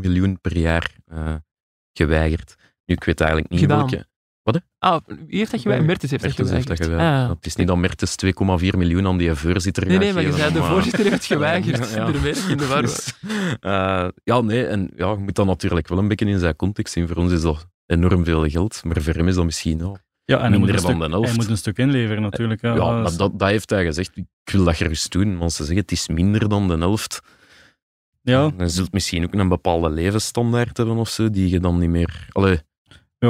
[0.00, 1.34] miljoen per jaar eh,
[1.92, 2.54] geweigerd.
[2.84, 3.78] Nu, ik weet eigenlijk niet Gedaan.
[3.78, 4.06] welke...
[4.78, 5.88] Ah, wie heeft dat geweigerd?
[5.90, 7.06] Mertens heeft Mertens dat heeft dat geweigerd.
[7.06, 7.30] geweigerd.
[7.30, 7.36] Ah.
[7.36, 8.16] Het is niet dat Mertens
[8.72, 11.90] 2,4 miljoen aan die voorzitter Nee, nee, maar je zei de voorzitter heeft het geweigerd.
[11.90, 11.96] Ja.
[12.10, 12.82] Daarmee dat ik in de war.
[12.82, 13.12] Dus,
[13.60, 16.92] eh, ja, nee, en ja, je moet dat natuurlijk wel een beetje in zijn context
[16.92, 17.08] zien.
[17.08, 20.38] Voor ons is dat enorm veel geld, maar voor hem is dat misschien ja, Ja,
[20.40, 21.28] en minder dan de helft.
[21.28, 22.60] hij moet een stuk inleveren natuurlijk.
[22.62, 24.16] Ja, Ja, maar dat, dat heeft hij gezegd.
[24.16, 27.20] Ik wil dat gerust doen, want ze zeggen het is minder dan de helft.
[28.22, 31.88] ja, Je zult misschien ook een bepaalde levensstandaard hebben of zo, die je dan niet
[31.90, 32.26] meer...
[32.32, 32.60] Allee,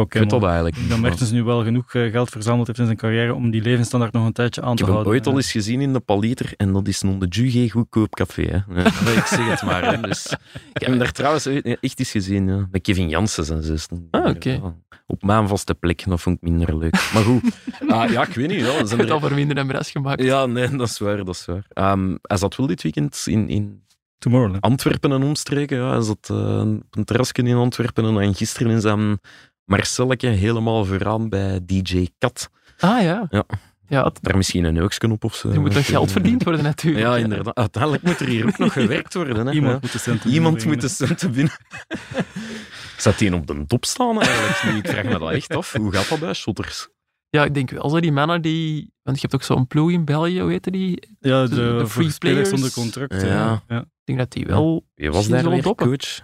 [0.00, 0.74] ik maar eigenlijk.
[0.76, 3.50] ik denk dat Mertens nu wel genoeg eh, geld verzameld heeft in zijn carrière om
[3.50, 5.12] die levensstandaard nog een tijdje aan Ik te heb hem houden.
[5.12, 8.42] ooit al eens gezien in de Paliter en dat is nog de Jugé goedkoop café.
[8.42, 8.80] Hè.
[8.80, 8.86] Ja,
[9.16, 9.84] ik zeg het maar.
[9.84, 10.00] Hè.
[10.00, 10.26] Dus,
[10.72, 12.46] ik heb hem daar trouwens echt eens gezien.
[12.48, 12.68] Ja.
[12.70, 13.76] Met Kevin Janssens en zo.
[13.76, 14.50] stond die Ah, oké.
[14.50, 14.74] ja.
[15.06, 17.10] Op mijn vaste plek, dat vond ik minder leuk.
[17.14, 17.42] Maar goed,
[17.88, 18.60] ah, ja, ik weet niet.
[18.60, 19.22] Ja, zijn hebt al er...
[19.22, 20.22] voor minder dan bras gemaakt.
[20.22, 21.24] ja nee, dat is waar.
[21.24, 21.64] Dat is waar.
[21.68, 23.82] Ehm, hij zat wel dit weekend in, in
[24.18, 24.62] Tomorrowland.
[24.62, 25.78] Antwerpen en omstreken.
[25.78, 25.90] Ja.
[25.90, 29.18] Hij zat eh, op een terrasje in Antwerpen en dan gisteren in zijn
[29.64, 32.50] Marcelletje helemaal vooraan bij DJ Kat.
[32.78, 33.26] Ah ja.
[33.30, 33.44] Ja.
[33.88, 35.48] Ja, het- Daar misschien een neuksken op of zo.
[35.48, 37.04] er moet nog Ik weet geld verdiend worden natuurlijk.
[37.04, 37.54] Ja, inderdaad.
[37.56, 39.46] Uiteindelijk moet er hier ook nog gewerkt worden.
[39.46, 39.52] Hè?
[39.52, 39.78] Iemand Ja.
[39.82, 40.90] moet de centen Iemand binnenbrengen.
[40.90, 41.52] moet de centen binnen.
[42.96, 44.62] Zat die op de top staan eigenlijk?
[44.64, 45.72] Nu, Ik vraag me dat echt af.
[45.72, 46.88] Hoe gaat dat bij shotters?
[47.28, 48.92] Ja, ik denk wel zo die mannen die...
[49.02, 51.08] Want je hebt ook zo'n ploeg in België, hoe heet die?
[51.20, 52.48] Ja, de- de, free spelers players.
[52.48, 53.22] zonder contract.
[53.22, 53.28] Ja.
[53.28, 53.62] Ja.
[53.68, 53.80] Ja.
[53.80, 54.86] Ik denk dat die wel...
[54.94, 55.86] Wie was daar weer toppen.
[55.86, 56.20] coach?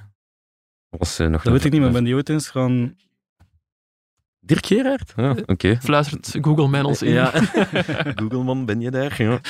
[0.88, 2.96] Was ze nog Dat weet ik niet, maar ben die ooit eens gaan...
[4.40, 5.12] Dirk Gerard?
[5.16, 5.78] Ja, oké.
[5.80, 7.12] Fluistert Google Man ons in.
[7.12, 7.30] Ja.
[8.20, 9.22] Googleman, ben je daar?
[9.22, 9.40] Ja.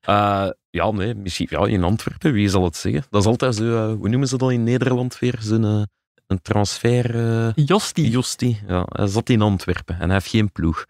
[0.00, 3.02] Eh, ja, nee, misschien ja, in Antwerpen, wie zal het zeggen?
[3.10, 5.36] Dat is altijd zo, eh, hoe noemen ze dat in Nederland weer?
[5.40, 5.82] Zo'n eh,
[6.26, 7.14] een transfer...
[7.46, 8.10] eh Josti.
[8.10, 10.86] Josti, ja, hij zat in Antwerpen en hij heeft geen ploeg.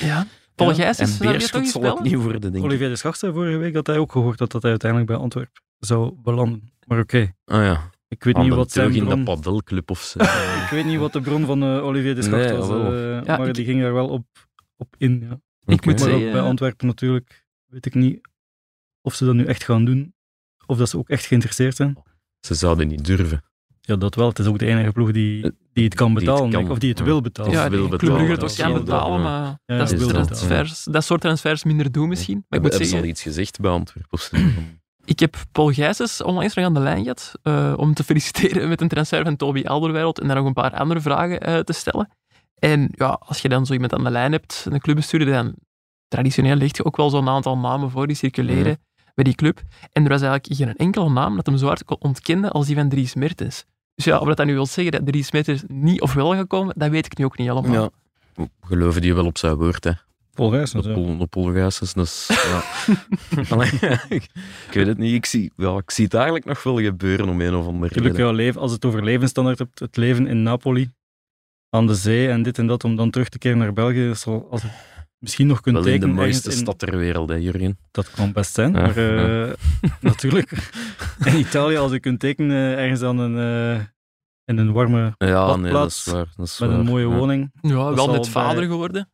[0.00, 0.26] Ja.
[0.54, 2.62] Paul Ja, Gijs En is toch Beerschot zal het niet worden, denk ik.
[2.62, 5.20] Olivier de Schacht zei vorige week dat hij ook gehoord had dat hij uiteindelijk bij
[5.20, 6.70] Antwerpen zou belanden.
[6.86, 10.18] Maar oké, Ah ja, ik weet niet wat zijn in de padelclub of zo.
[10.64, 13.36] Ik weet niet wat de bron van eh, Olivier de Schacht Nee, was, eh, Ja,
[13.36, 14.26] maar ik- die ging daar wel op,
[14.76, 15.26] op in.
[15.28, 15.40] Ja.
[15.74, 18.28] Ik moet Maar ook zeggen, bij eh, Antwerpen natuurlijk weet ik niet
[19.02, 20.14] of ze dat nu echt gaan doen,
[20.66, 21.96] of dat ze ook echt geïnteresseerd zijn.
[22.40, 23.44] Ze zouden niet durven.
[23.80, 24.28] Ja, dat wel.
[24.28, 26.70] Het is ook de enige ploeg die, die het kan Die het betalen, kan.
[26.70, 27.52] of die het wil betalen.
[27.52, 31.20] ja, wil die betalen, het ook wel betalen, maar Ja, dat, is transfers, dat soort
[31.20, 32.44] transfers minder doen misschien.
[32.48, 34.18] Maar ik moet Hebben ze al zeggen, iets gezegd bij Antwerpen?
[35.06, 38.80] Ik heb Paul Gijsens onlangs nog aan de lijn gehad eh, om te feliciteren met
[38.80, 42.08] een transfer van Toby Alderweireld en daar nog een paar andere vragen eh, te stellen.
[42.58, 45.54] En ja, als je dan zo iemand aan de lijn hebt, een clubbestuurder, dan
[46.08, 48.78] traditioneel ligt je ook wel zo'n aantal namen voor die circuleren
[49.14, 49.62] bij die club.
[49.92, 52.76] En er was eigenlijk geen enkele naam dat hem zo hard kon ontkende als die
[52.76, 53.64] van Dries Mertens.
[53.94, 56.46] Dus ja, of dat, dat nu wil zeggen dat Dries Mertens niet of wel gaat
[56.46, 57.90] komen, dat weet ik nu ook niet helemaal.
[58.36, 58.46] ja.
[58.60, 59.92] Geloven die wel op zijn woord, hè.
[60.36, 62.62] Volgens De Pol, de Polgeises, dus ja.
[63.54, 63.70] Allee,
[64.08, 64.22] ik,
[64.68, 65.14] ik weet het niet.
[65.14, 68.06] Ik zie, ja, ik zie het eigenlijk nog wel gebeuren om een of andere Natuurlijk,
[68.16, 68.26] reden.
[68.26, 70.90] jouw leven, als het over levensstandaard hebt, het leven in Napoli,
[71.70, 74.46] aan de zee en dit en dat, om dan terug te keren naar België, zal,
[74.50, 74.72] als het
[75.18, 77.78] misschien nog kunt Wel in de tekenen mooiste in- stad ter wereld, hè, Jurgen.
[77.90, 78.96] Dat kan best zijn, Ja, maar
[79.48, 79.52] eh,
[80.00, 80.50] natuurlijk.
[81.24, 83.38] In Italië, als je kunt tekenen ergens aan een,
[83.78, 83.84] eh,
[84.44, 86.32] in een warme, Ja, nee, dat Badplaats is waar.
[86.36, 86.78] Dat is met waar.
[86.78, 87.14] een mooie Ja.
[87.16, 87.50] woning.
[87.60, 89.10] Ja, wel net bij- vader geworden.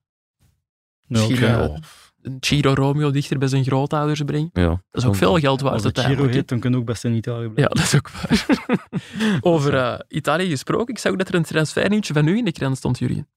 [1.13, 1.75] Nou, Misschien eh,
[2.23, 4.51] een Giro Romeo dichter bij zijn grootouders brengen.
[4.53, 6.85] Ja, Dat is ook veel geld waard Als het Giro heet, dan kun je ook
[6.85, 7.63] best in Italië blijven.
[7.63, 8.47] Ja, dat is ook waar.
[9.53, 12.53] Over eh, Italië gesproken, ik zag ook dat er een transfernieuwtje van u in de
[12.53, 13.29] krant stond, Jurgen.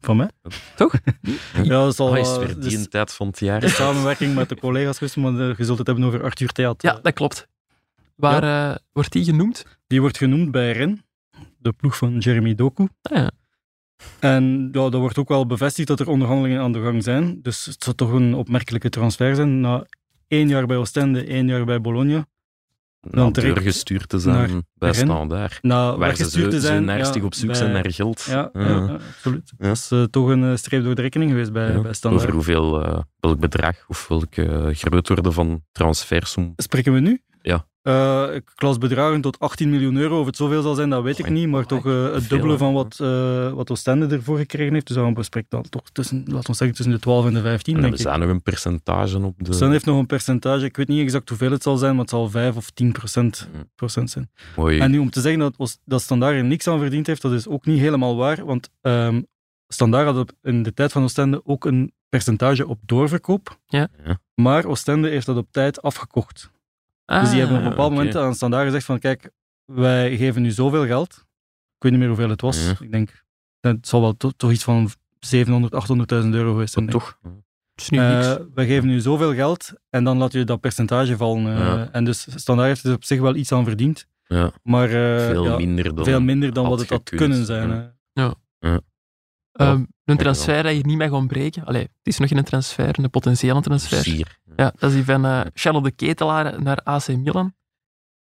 [0.00, 0.30] Van mij?
[0.76, 0.92] Toch?
[1.62, 3.60] Ja, dat is al Oh, is dus tijd van het jaar.
[3.60, 6.82] de samenwerking met de collega's geweest, maar je zult het hebben over Arthur Theat.
[6.82, 7.48] Ja, dat klopt.
[8.16, 9.64] Waar wordt die genoemd?
[9.86, 11.04] Die wordt genoemd bij Ren,
[11.58, 12.88] de ploeg van Jeremy Doku.
[13.02, 13.30] Ah, ja.
[14.20, 17.38] En ja, dat wordt ook wel bevestigd dat er onderhandelingen aan de gang zijn.
[17.42, 19.60] Dus het zou toch een opmerkelijke transfer zijn.
[19.60, 19.86] Na
[20.28, 22.26] één jaar bij Oostende, één jaar bij Bologna.
[23.10, 24.92] Dan direct doorgestuurd te zijn bij.
[24.92, 25.58] Standaard.
[25.62, 26.84] Waar ze zo, te zijn.
[26.84, 28.22] ja, op zoek bij- zijn naar geld.
[28.28, 29.52] Ja, ja, absoluut.
[29.58, 29.66] Ja.
[29.66, 32.22] Dat is eh, toch een eh, streep door de rekening geweest bij, bij Standaard.
[32.22, 36.52] Over hoeveel, eh, welk bedrag of welke uh, grootorde van transfersom.
[36.56, 37.20] Spreken we nu?
[37.90, 38.28] Ja.
[38.28, 40.20] Eh, ik las bedragen tot 18 miljoen euro.
[40.20, 41.48] Of het zoveel zal zijn, dat weet ik niet.
[41.48, 44.86] Maar toch eh, het dubbele van wat, eh wat Oostende ervoor gekregen heeft.
[44.86, 47.74] Dus dan bespreekt dan toch tussen, laten we zeggen, tussen de 12 en de 15,
[47.74, 48.00] En denk ik.
[48.00, 49.52] zijn nog een percentage op de...
[49.52, 50.64] Stan heeft nog een percentage.
[50.64, 53.48] Ik weet niet exact hoeveel het zal zijn, maar het zal 5 of 10 procent,
[53.54, 53.70] Mm.
[53.74, 54.30] procent zijn.
[54.56, 54.78] Mooi.
[54.78, 57.32] En nu om te zeggen dat, Oost- dat Standaard er niks aan verdiend heeft, dat
[57.32, 58.44] is ook niet helemaal waar.
[58.44, 59.20] Want ehm
[59.68, 63.58] Standaard had in de tijd van Oostende ook een percentage op doorverkoop.
[63.66, 63.88] Ja.
[64.04, 64.18] Ja.
[64.34, 66.50] Maar Oostende heeft dat op tijd afgekocht.
[67.06, 69.30] Dus die hebben op een bepaald moment aan Standaard gezegd van kijk,
[69.64, 71.12] wij geven nu zoveel geld.
[71.76, 72.66] Ik weet niet meer hoeveel het was.
[72.66, 72.74] Ja.
[72.80, 73.24] Ik denk,
[73.60, 75.72] het zal wel to- toch iets van 700,
[76.24, 76.88] 800.000 euro geweest zijn.
[76.88, 77.18] Toch.
[77.22, 78.26] Het is nu niks.
[78.26, 81.46] Eh, wij geven nu zoveel geld en dan laat je dat percentage vallen.
[81.52, 81.58] eh.
[81.58, 81.88] Ja.
[81.92, 84.06] En dus Standaard heeft er op zich wel iets aan verdiend.
[84.24, 86.04] Ja, Maar eh, veel ja, minder dan...
[86.04, 87.94] veel minder dan wat het had gekund, kunnen zijn.
[88.12, 88.34] ja.
[89.56, 91.64] Ehm, een transfer dat je niet mag ontbreken.
[91.64, 94.02] Allee, het is nog geen transfer, een potentiële transfer.
[94.02, 94.38] Sier.
[94.56, 97.54] Ja, dat is die van eh Charles de Ketelaar naar AC Milan.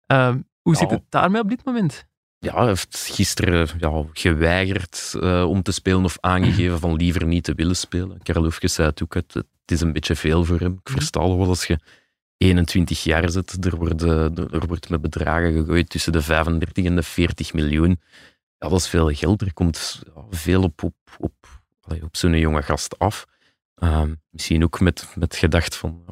[0.06, 0.94] Ehm, hoe zit Ja.
[0.96, 2.08] het daarmee op dit moment?
[2.38, 7.44] Ja, hij heeft gisteren ja, geweigerd eh, om te spelen of aangegeven van liever niet
[7.44, 8.22] te willen spelen.
[8.22, 10.72] Karloefjes zei het ook, het, het is een beetje veel voor hem.
[10.72, 10.98] Ik Mhm.
[10.98, 11.78] versta wel als je
[12.36, 16.96] 21 jaar zit, er wordt, eh, er wordt met bedragen gegooid tussen de 35 en
[16.96, 18.00] de 40 miljoen.
[18.60, 19.40] Ja, dat is veel geld.
[19.40, 21.62] Er komt veel op, op, op,
[22.02, 23.26] op zo'n jonge gast af.
[23.74, 26.04] Ehm, misschien ook met, met gedacht van,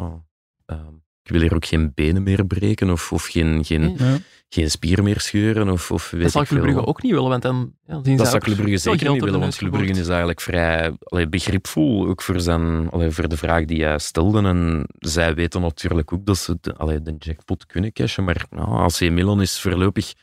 [0.66, 3.94] ehm, ik wil hier ook geen benen meer breken of, of geen, geen.
[3.98, 4.18] Ja.
[4.48, 6.62] geen spier meer scheuren of, of weet Dat zal Club.
[6.62, 9.22] Brugge ook niet willen, want dan ja, dan zien Dat zou Club Brugge zeker niet
[9.22, 13.36] willen, want Club Brugge is eigenlijk vrij allee, begripvol, ook voor, zijn, allee, voor de
[13.36, 14.42] vraag die hij stelde.
[14.42, 18.68] En zij weten natuurlijk ook dat ze de, allee, de jackpot kunnen cashen, maar nou,
[18.68, 20.14] AC Milan is voorlopig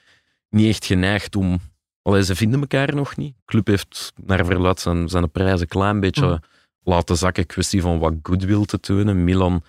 [0.49, 1.59] niet echt geneigd om...
[2.05, 3.35] Allee, ze vinden elkaar nog niet.
[3.35, 6.37] De club heeft naar verluid zijn, zijn prijzen een klein beetje Mhm.
[6.83, 9.23] laten zakken, kwestie van wat goodwill te tonen.
[9.23, 9.63] Milan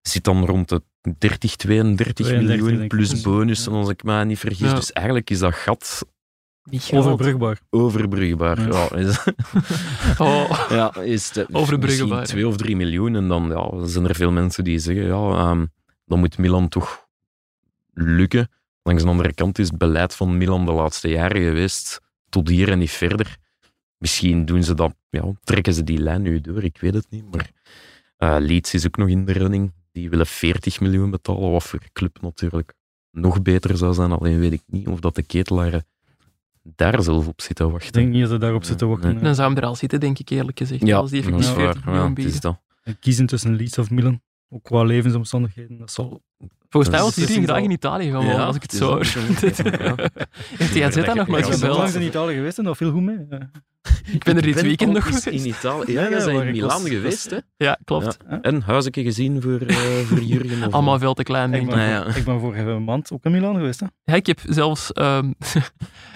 [0.00, 0.82] zit dan rond de
[1.18, 4.68] 30, 32, 32, miljoen plus bonussen, als ik me niet vergis.
[4.68, 4.74] Ja.
[4.74, 6.06] Dus eigenlijk is dat gat.
[6.92, 7.60] Overbrugbaar.
[7.70, 8.60] overbrugbaar.
[8.60, 8.88] Ja.
[8.90, 8.96] Ja.
[8.96, 9.24] is,
[10.18, 12.22] Oh, ja, is ja.
[12.22, 13.16] twee of drie miljoen.
[13.16, 15.66] En dan ja, zijn er veel mensen die zeggen, ja, ehm,
[16.06, 17.06] dan moet Milan toch
[17.94, 18.48] lukken.
[18.88, 22.68] Langs de andere kant is het beleid van Milan de laatste jaren geweest tot hier
[22.70, 23.36] en niet verder.
[23.98, 27.24] Misschien doen ze dat, ja, trekken ze die lijn nu door, ik weet het niet.
[27.34, 27.50] Maar
[28.16, 29.72] eh, Leeds is ook nog in de running.
[29.92, 32.72] die willen 40 miljoen betalen, wat voor club natuurlijk
[33.10, 34.12] nog beter zou zijn.
[34.12, 35.86] Alleen weet ik niet of dat de ketelaren
[36.62, 37.92] daar zelf op zitten Ik wachten.
[37.92, 38.96] denk niet dat ze daarop zitten Nee.
[38.96, 39.22] wachten.
[39.22, 40.86] Dan zou hem er al zitten, denk ik eerlijk gezegd.
[40.86, 41.94] ja, als die effectief is 40 waar.
[41.94, 42.60] Ja, miljoen bieden.
[43.00, 44.20] Kiezen tussen Leeds of Milan.
[44.48, 45.78] Ook qua levensomstandigheden.
[45.78, 46.22] Dat zal...
[46.70, 49.06] Volgens mij was Jurgen dat graag in Italië gaan wonen, als ik het zo hoor.
[50.58, 51.70] Heeft hij Zeta nog nooit Ja, Ik ben wel.
[51.70, 51.76] gebeld?
[51.78, 53.18] langs in Italië geweest en dat viel goed mee.
[54.12, 55.44] Ik ben er dit weekend nog eens geweest.
[55.44, 55.92] in Italië.
[55.92, 57.38] Ja, bent waar in Milaan geweest, hè?
[57.56, 58.16] Ja, klopt.
[58.42, 60.72] En huisje gezien voor, eh, voor Jurgen?
[60.72, 61.74] Allemaal veel te klein, denk ik.
[61.74, 62.02] ben, ja.
[62.04, 63.80] voor- ik ben vorige maand ook in Milaan geweest.
[63.80, 63.86] Hè.
[64.04, 65.32] Ja, ik heb zelfs ehm,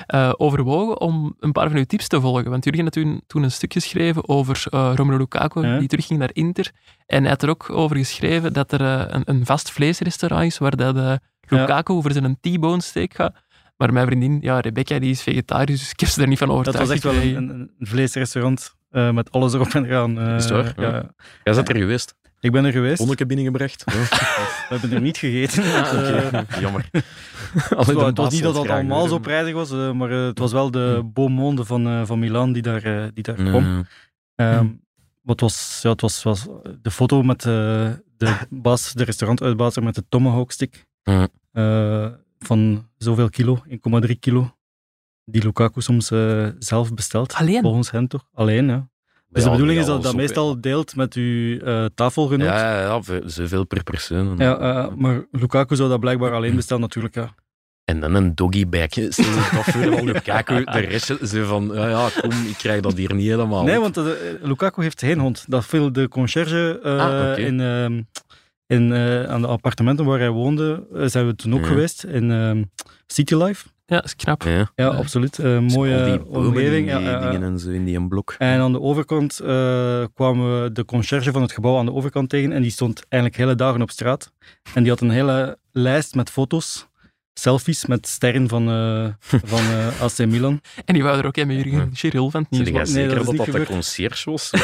[0.07, 2.51] eh, overwogen om een paar van uw tips te volgen.
[2.51, 6.31] Want Jurgen had toen, toen een stuk geschreven over eh Romelu Lukaku, die terugging naar
[6.33, 6.71] Inter.
[7.07, 10.59] En hij had er ook over geschreven dat er eh, een, een vast vleesrestaurant is
[10.59, 11.15] waar dat, eh,
[11.49, 13.35] Lukaku voor zijn T-bone steak gaat.
[13.77, 16.49] Maar mijn vriendin, ja, Rebecca, die is vegetarisch, dus ik heb ze er niet van
[16.49, 16.89] Dat overtuigd.
[16.89, 20.19] was echt wel een, een, een vleesrestaurant eh, met alles erop en eraan.
[20.21, 20.73] eh, Is het waar?
[20.77, 20.83] ja.
[20.83, 21.11] Ja.
[21.45, 22.15] Jij bent er geweest.
[22.41, 22.99] Ik ben er geweest.
[22.99, 23.85] Bonneke binnengebracht.
[23.93, 25.63] We hebben er niet gegeten.
[25.73, 26.89] Ah, Jammer.
[26.93, 31.11] het de was niet dat dat allemaal zo prijzig was, maar het was wel de
[31.13, 33.73] beau monde van, eh, van Milaan die daar, die daar kwam.
[33.75, 33.83] Nee.
[34.35, 34.67] Ehm,
[35.23, 36.47] wat was, ja, het was, was
[36.83, 37.89] de foto met eh,
[38.25, 40.87] de baas, de restaurantuitbater met de tomahawk stick.
[41.03, 41.29] Ja.
[41.53, 42.07] Eh,
[42.39, 44.57] van zoveel kilo, 1,3 kilo.
[45.25, 47.33] Die Lukaku soms eh, zelf bestelt.
[47.35, 47.63] Alleen?
[47.63, 48.25] Volgens hen toch?
[48.35, 48.91] Alleen, ja.
[49.29, 52.47] Dus Ja, de bedoeling is dat dat meestal deelt met uw eh, tafelgenoot.
[52.49, 54.35] Ja, ja, ja, ve- zoveel per persoon.
[54.39, 57.15] Ja, eh, maar Lukaku zou dat blijkbaar alleen bestellen, natuurlijk.
[57.15, 57.35] Ja.
[57.85, 58.89] En dan een doggybag.
[58.89, 59.15] Dat
[59.65, 63.63] voor Lukaku, de rest zo van, ja, ja, kom, ik krijg dat hier niet helemaal.
[63.65, 63.83] Nee, op.
[63.95, 64.13] want eh,
[64.43, 65.45] Lukaku heeft geen hond.
[65.49, 68.03] Dat viel de conciërge eh, Ah, in, ehm,
[68.67, 70.87] in, eh, aan de appartementen waar hij woonde.
[70.93, 71.67] zijn we toen ook Ja.
[71.67, 72.63] geweest in ehm,
[73.07, 73.67] City Life.
[73.87, 74.43] Ja, dat is knap.
[74.75, 75.39] Ja, absoluut.
[75.39, 76.87] Mooie omgeving.
[76.97, 78.35] die dingen en zo in die een blok.
[78.39, 82.29] En aan de overkant eh, kwamen we de conciërge van het gebouw aan de overkant
[82.29, 82.53] tegen.
[82.53, 84.33] En die stond eigenlijk hele dagen op straat.
[84.75, 86.87] En die had een hele lijst met foto's,
[87.35, 89.07] selfies met sterren van, eh,
[89.53, 90.61] van eh, AC Milan.
[90.85, 92.71] En die wou er ook in met Jurgen Cheryl van het nieuws.
[92.71, 92.91] was.
[92.91, 93.69] Nee, zeker dat is dat dat, de gebeurd.
[93.69, 94.51] conciërge was?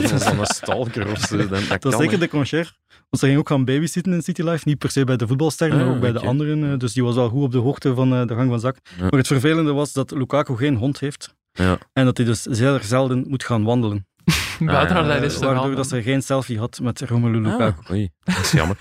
[0.00, 1.36] Is dan een stalker of zo.
[1.48, 2.72] Dat, dat is zeker de conciërge.
[2.88, 4.62] Want ze ging ook gaan babysitten in City Life.
[4.64, 6.72] Niet per se bij de voetbalsterren, maar Ah, ook bij de anderen.
[6.72, 8.76] eh, Dus die was wel goed op de hoogte van eh, de gang van zak.
[8.96, 9.02] Ja.
[9.02, 11.34] Maar het vervelende was dat Lukaku geen hond heeft.
[11.52, 11.78] Ja.
[11.92, 14.06] En dat hij dus zeer zelden moet gaan wandelen.
[14.66, 15.38] Ah, dat ja.
[15.46, 17.80] Waardoor dat ze geen selfie had met Romelu Lukaku.
[17.84, 18.76] Ah, oei, dat is jammer.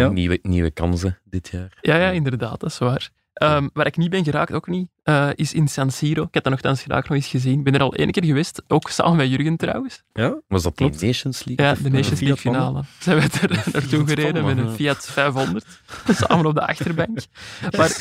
[0.00, 0.08] Ja.
[0.08, 1.78] Nieuwe, nieuwe kansen dit jaar.
[1.80, 3.10] Ja, ja, inderdaad, dat is waar.
[3.32, 6.22] Ehm, waar ik niet ben geraakt, ook niet, eh, is in San Siro.
[6.22, 7.58] Ik heb dat nogthans graag nog eens gezien.
[7.58, 10.02] Ik ben er al één keer geweest, ook samen met Jurgen trouwens.
[10.12, 11.02] Ja, Was dat Klopt.
[11.02, 11.66] Nations League?
[11.66, 12.82] Ja, de Nations League finale.
[12.98, 14.70] Zijn we er naartoe gereden met een.
[14.70, 15.64] Fiat 500,
[16.26, 17.18] samen op de achterbank.
[17.76, 17.96] Maar Als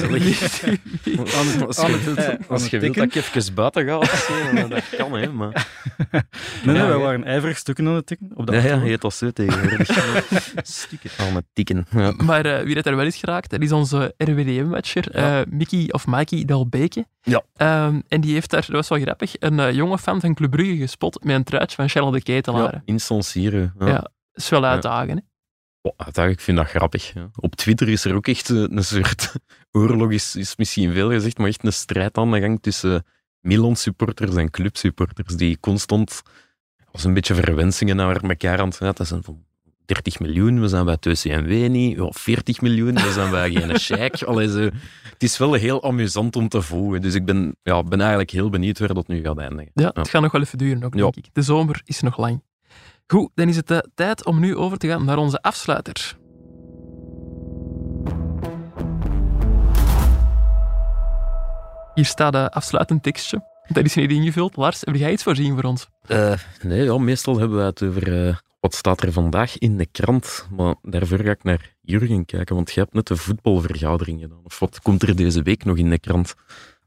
[2.67, 5.67] je wilt, dat ik even buiten ga, of zo, dan dat kan, hè, maar...
[6.11, 6.21] Nee,
[6.63, 7.03] nee, Ja, wij ja.
[7.03, 8.31] waren ijverig stukken aan het tikken.
[8.33, 9.87] Op de Ja, ja, heet dat zo tegenwoordig.
[10.61, 11.85] Stukken aan het tikken.
[11.91, 12.11] Ja.
[12.17, 15.39] Maar eh, wie dat er wel is geraakt, dat is onze RWDM-matcher, Ja.
[15.41, 16.45] eh, Mickey of Mikey
[17.21, 17.43] Ja.
[17.55, 20.51] Ehm, en die heeft daar, dat was wel grappig, een eh, jonge fan van Club
[20.51, 22.73] Brugge gespot met een truitje van Charles de Ketelaar.
[22.73, 22.99] Ja, in.
[23.79, 23.87] Ja.
[23.87, 24.11] Ja.
[24.33, 25.21] Is wel uitdagen, hè?
[25.81, 27.13] Oh, ik vind dat grappig.
[27.13, 27.29] Ja.
[27.35, 29.33] Op Twitter is er ook echt eh, een soort
[29.71, 33.05] oorlog, is, is misschien veel gezegd, maar echt een strijd aan de gang tussen
[33.39, 36.21] Milan-supporters en clubsupporters, die constant
[36.91, 39.45] als een beetje verwensingen naar elkaar aan het ja, dat zijn van
[39.85, 43.79] 30 miljoen, we zijn bij het CNW niet, ja, 40 miljoen, we zijn bij geen
[43.79, 44.21] sheik.
[44.29, 44.59] Allee, zo.
[45.13, 48.49] Het is wel heel amusant om te volgen, dus ik ben, ja, ben eigenlijk heel
[48.49, 49.71] benieuwd waar dat nu gaat eindigen.
[49.73, 51.01] Ja, het gaat nog wel even duren ook, Ja.
[51.01, 51.29] denk ik.
[51.33, 52.43] De zomer is nog lang.
[53.07, 56.15] Goed, dan is het eh, tijd om nu over te gaan naar onze afsluiter.
[61.93, 63.43] Hier staat een afsluitend tekstje.
[63.67, 64.55] Dat is niet ingevuld.
[64.55, 65.87] Lars, heb jij iets voorzien voor ons?
[66.07, 69.85] Eh, nee, ja, meestal hebben we het over eh, wat staat er vandaag in de
[69.85, 70.47] krant.
[70.55, 74.41] Maar daarvoor ga ik naar Jurgen kijken, want jij hebt net de voetbalvergadering gedaan.
[74.43, 76.35] Of wat komt er deze week nog in de krant?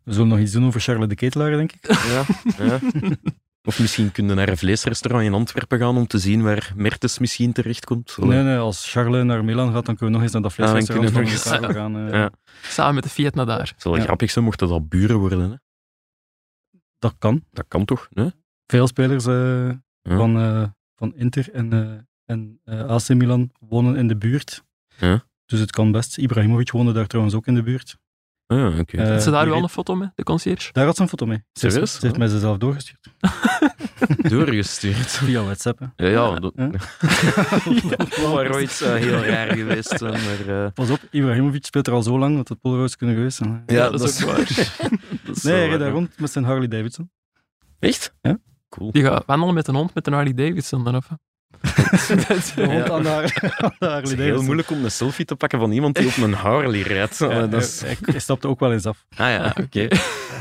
[0.03, 1.87] We zullen nog iets doen over Charles de Ketelaar, denk ik.
[1.93, 2.25] Ja,
[2.65, 2.79] ja.
[3.67, 7.19] Of misschien kunnen we naar een vleesrestaurant in Antwerpen gaan om te zien waar Mertens
[7.19, 8.17] misschien terechtkomt.
[8.21, 10.69] Nee, nee, als Charles naar Milan gaat, dan kunnen we nog eens naar dat dan
[10.69, 11.97] vleesrestaurant we gaan.
[11.97, 12.13] eh.
[12.13, 12.31] Ja.
[12.63, 13.59] Samen met de Fiat naar daar.
[13.59, 14.03] Het zou wel Ja.
[14.05, 15.41] grappig zijn mochten dat buren worden.
[15.51, 15.57] Hè?
[16.99, 17.45] Dat kan.
[17.51, 18.09] Dat kan toch?
[18.11, 18.31] Nee?
[18.67, 19.69] Veel spelers eh,
[20.03, 20.17] Ja.
[20.17, 20.65] van, eh,
[20.97, 21.91] van Inter en, eh,
[22.25, 24.65] en eh, AC Milan wonen in de buurt.
[24.99, 25.25] Ja.
[25.47, 26.19] Dus het kan best.
[26.19, 27.97] Ibrahimovic woonde daar trouwens ook in de buurt.
[28.47, 28.97] Ah, oké.
[28.97, 30.73] Eh, Had ze daar die u al reed- een foto mee, de conciërge?
[30.73, 31.43] Daar had ze een foto mee.
[31.53, 31.93] Ze Serieus?
[31.95, 33.09] Ze heeft mij ze zelf doorgestuurd.
[34.31, 35.11] Doorgestuurd.
[35.27, 35.79] Via WhatsApp.
[35.79, 36.07] hè.
[36.09, 36.35] Ja, ja.
[36.41, 36.71] Dat Ja.
[37.97, 39.89] dat was ooit eh, heel raar geweest.
[39.99, 43.17] zijn, Maar, eh, Pas op, Ibrahimovic speelt er al zo lang dat het Polaroids kunnen
[43.17, 43.63] geweest zijn.
[43.67, 44.51] ja, dat is ook waar.
[45.25, 47.11] Nee, wel hij reed daar rond met zijn Harley Davidson.
[47.79, 48.15] Echt?
[48.21, 48.39] Ja.
[48.79, 48.91] Cool.
[48.93, 51.03] Die gaat wandelen met een hond met een Harley Davidson dan,
[52.55, 54.45] De hond aan de aan Harley Het is heel Davidson.
[54.45, 57.19] moeilijk om een selfie te pakken van iemand die op een Harley rijdt.
[57.19, 57.81] Ja, Eh, dat is...
[57.81, 59.05] hij, hij stapte ook wel eens af.
[59.11, 59.89] Ah ja, oké.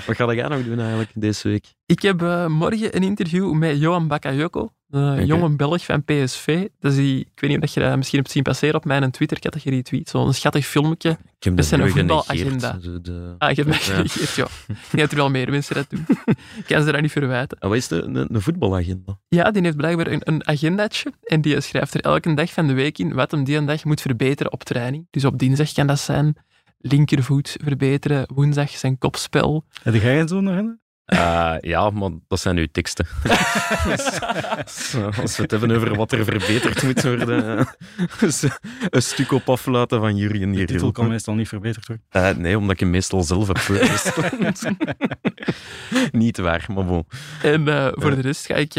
[0.08, 1.66] Wat ga jij nog doen eigenlijk deze week?
[1.86, 6.68] Ik heb eh, morgen een interview met Johan Bakayoko, een jonge Belg van PSV.
[6.80, 9.38] Dus die, ik weet niet of je dat misschien hebt zien passeren op mijn Twitter,
[9.38, 10.10] ik had dat geretweet.
[10.10, 11.10] Zo'n schattig filmpje.
[11.10, 12.78] Ik heb Dat zijn voetbalagenda.
[13.02, 13.84] de- Ah, je hebt mij Ja.
[13.84, 14.44] gereageerd, ja.
[14.68, 16.06] Ik denk dat er wel meer mensen dat doen.
[16.58, 17.58] Ik kan ze dat niet verwijten.
[17.60, 19.20] En wat is de, een, een voetbalagenda?
[19.28, 22.74] Ja, die heeft blijkbaar een, een agendaatje en die schrijft er elke dag van de
[22.74, 25.08] week in wat hem die een dag moet verbeteren op training.
[25.12, 26.36] Dus op dinsdag kan dat zijn
[26.78, 29.66] linkervoet verbeteren, woensdag zijn kopspel.
[29.84, 30.82] Heb jij zo'n herinneren?
[31.06, 33.06] Eh, ja, maar dat zijn uw teksten.
[35.22, 37.58] Als we het hebben over wat er verbeterd moet worden.
[37.58, 37.66] eh,
[38.20, 38.44] dus,
[38.90, 40.66] een stuk op aflaten van Jurgen De hier.
[40.68, 42.06] titel kan meestal niet verbeterd worden.
[42.10, 43.58] Eh, nee, omdat ik hem meestal zelf heb.
[46.12, 47.06] Niet waar, maar bon.
[47.42, 48.74] En eh, voor de rest ga ik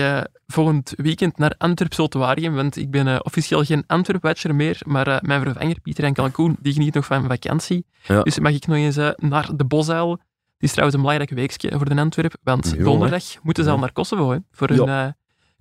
[0.47, 5.21] volgend weekend naar Antwerp Zultuarium, want ik ben eh, officieel geen Antwerp-watcher meer, maar eh,
[5.21, 7.87] mijn vervanger Pieter en Kalkoen, die geniet nog van vakantie.
[8.07, 8.23] Ja.
[8.23, 10.21] Dus mag ik nog eens naar de Bosuil.
[10.55, 12.83] Het is trouwens een belangrijk weekje voor de Antwerp, want hè.
[12.83, 15.07] donderdag moeten ze al naar Kosovo hè, voor een eh,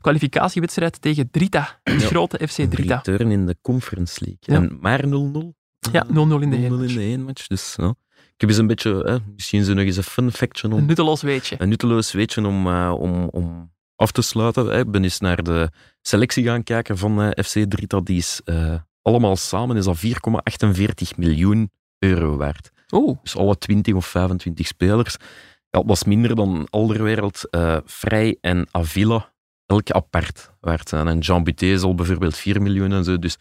[0.01, 1.99] kwalificatiewedstrijd tegen Drita, de Ja.
[1.99, 2.95] grote FC Drita.
[3.03, 4.63] Return in de Conference League.
[4.67, 5.53] En maar 0-0.
[5.91, 6.09] Ja, 0-0
[6.41, 6.89] in de 0-0 heenmatch.
[6.89, 7.47] in de heenmatch.
[7.47, 10.73] Dus ik heb eens een beetje, eh, misschien zo nog eens een fun factje Een
[10.73, 11.55] om, nutteloos weetje.
[11.59, 14.65] een nutteloos weetje om, eh, om, om af te sluiten.
[14.65, 14.79] hè.
[14.79, 15.69] Ik ben eens naar de
[16.01, 17.99] selectie gaan kijken van FC Drita.
[17.99, 18.41] Die is
[19.01, 22.71] allemaal samen is al 4,48 miljoen euro waard.
[22.93, 25.17] Oeh, Dus alle 20 of 25 spelers.
[25.69, 29.31] Ja, dat is minder dan Alderwereld, eh Vrij en Avila
[29.65, 31.07] elk apart waard zijn.
[31.07, 33.19] En Jean Buté zal bijvoorbeeld 4 miljoen en zo.
[33.19, 33.37] Dus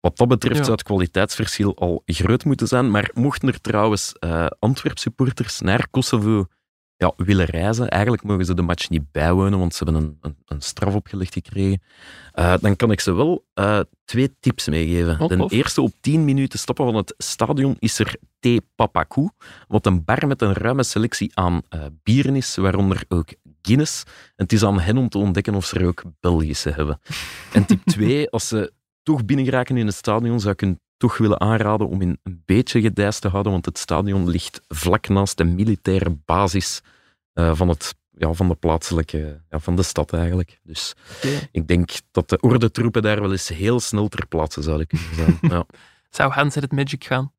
[0.00, 0.62] wat dat betreft Ja.
[0.64, 2.90] zou het kwaliteitsverschil al groot moeten zijn.
[2.90, 6.46] Maar mochten er trouwens eh Antwerp-supporters naar Kosovo
[7.02, 10.36] ja, willen reizen, eigenlijk mogen ze de match niet bijwonen, want ze hebben een, een,
[10.46, 11.82] een straf opgelegd gekregen.
[12.32, 15.20] Eh, dan kan ik ze wel eh, twee tips meegeven.
[15.20, 19.28] Oh, De eerste op 10 minuten stappen van het stadion is er Thee Papakou,
[19.68, 23.28] wat een bar met een ruime selectie aan eh, bieren is, waaronder ook
[23.62, 24.02] Guinness.
[24.06, 27.00] En het is aan hen om te ontdekken of ze er ook Belgische hebben.
[27.52, 28.72] En tip 2, als ze
[29.02, 32.80] toch binnengeraken in het stadion, zou ik hun toch willen aanraden om in een beetje
[32.80, 36.82] gedijst te houden, want het stadion ligt vlak naast de militaire basis
[37.32, 40.60] eh, van, het, ja, van de plaatselijke, ja, van de stad eigenlijk.
[40.62, 40.94] Dus
[41.50, 45.38] ik denk dat de ordentroepen daar wel eens heel snel ter plaatse zouden kunnen zijn.
[45.52, 45.66] ja.
[46.10, 47.32] Zou Hans het Magic gaan?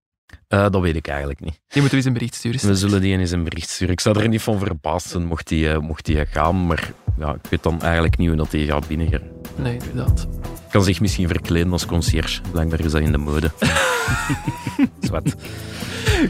[0.48, 1.60] Eh, dat weet ik eigenlijk niet.
[1.68, 2.68] Die moeten we eens een bericht sturen.
[2.68, 3.94] We zullen die eens een bericht sturen.
[3.94, 7.34] Ik zou er niet van verbaasd zijn mocht die, eh, mocht die gaan, maar ja,
[7.34, 9.28] ik weet dan eigenlijk niet hoe dat die gaat binnengaan.
[9.56, 10.28] Nee, inderdaad.
[10.74, 12.42] Kan zich misschien verkleden als conciërge.
[12.52, 13.52] Blijkbaar is dat in de mode.
[15.00, 15.36] Zwat.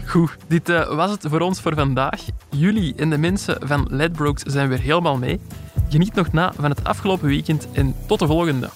[0.05, 2.21] Goed, dit eh, was het voor ons voor vandaag.
[2.49, 5.39] Jullie en de mensen van Ledbrokes zijn weer helemaal mee.
[5.89, 8.69] Geniet nog na van het afgelopen weekend en tot de volgende.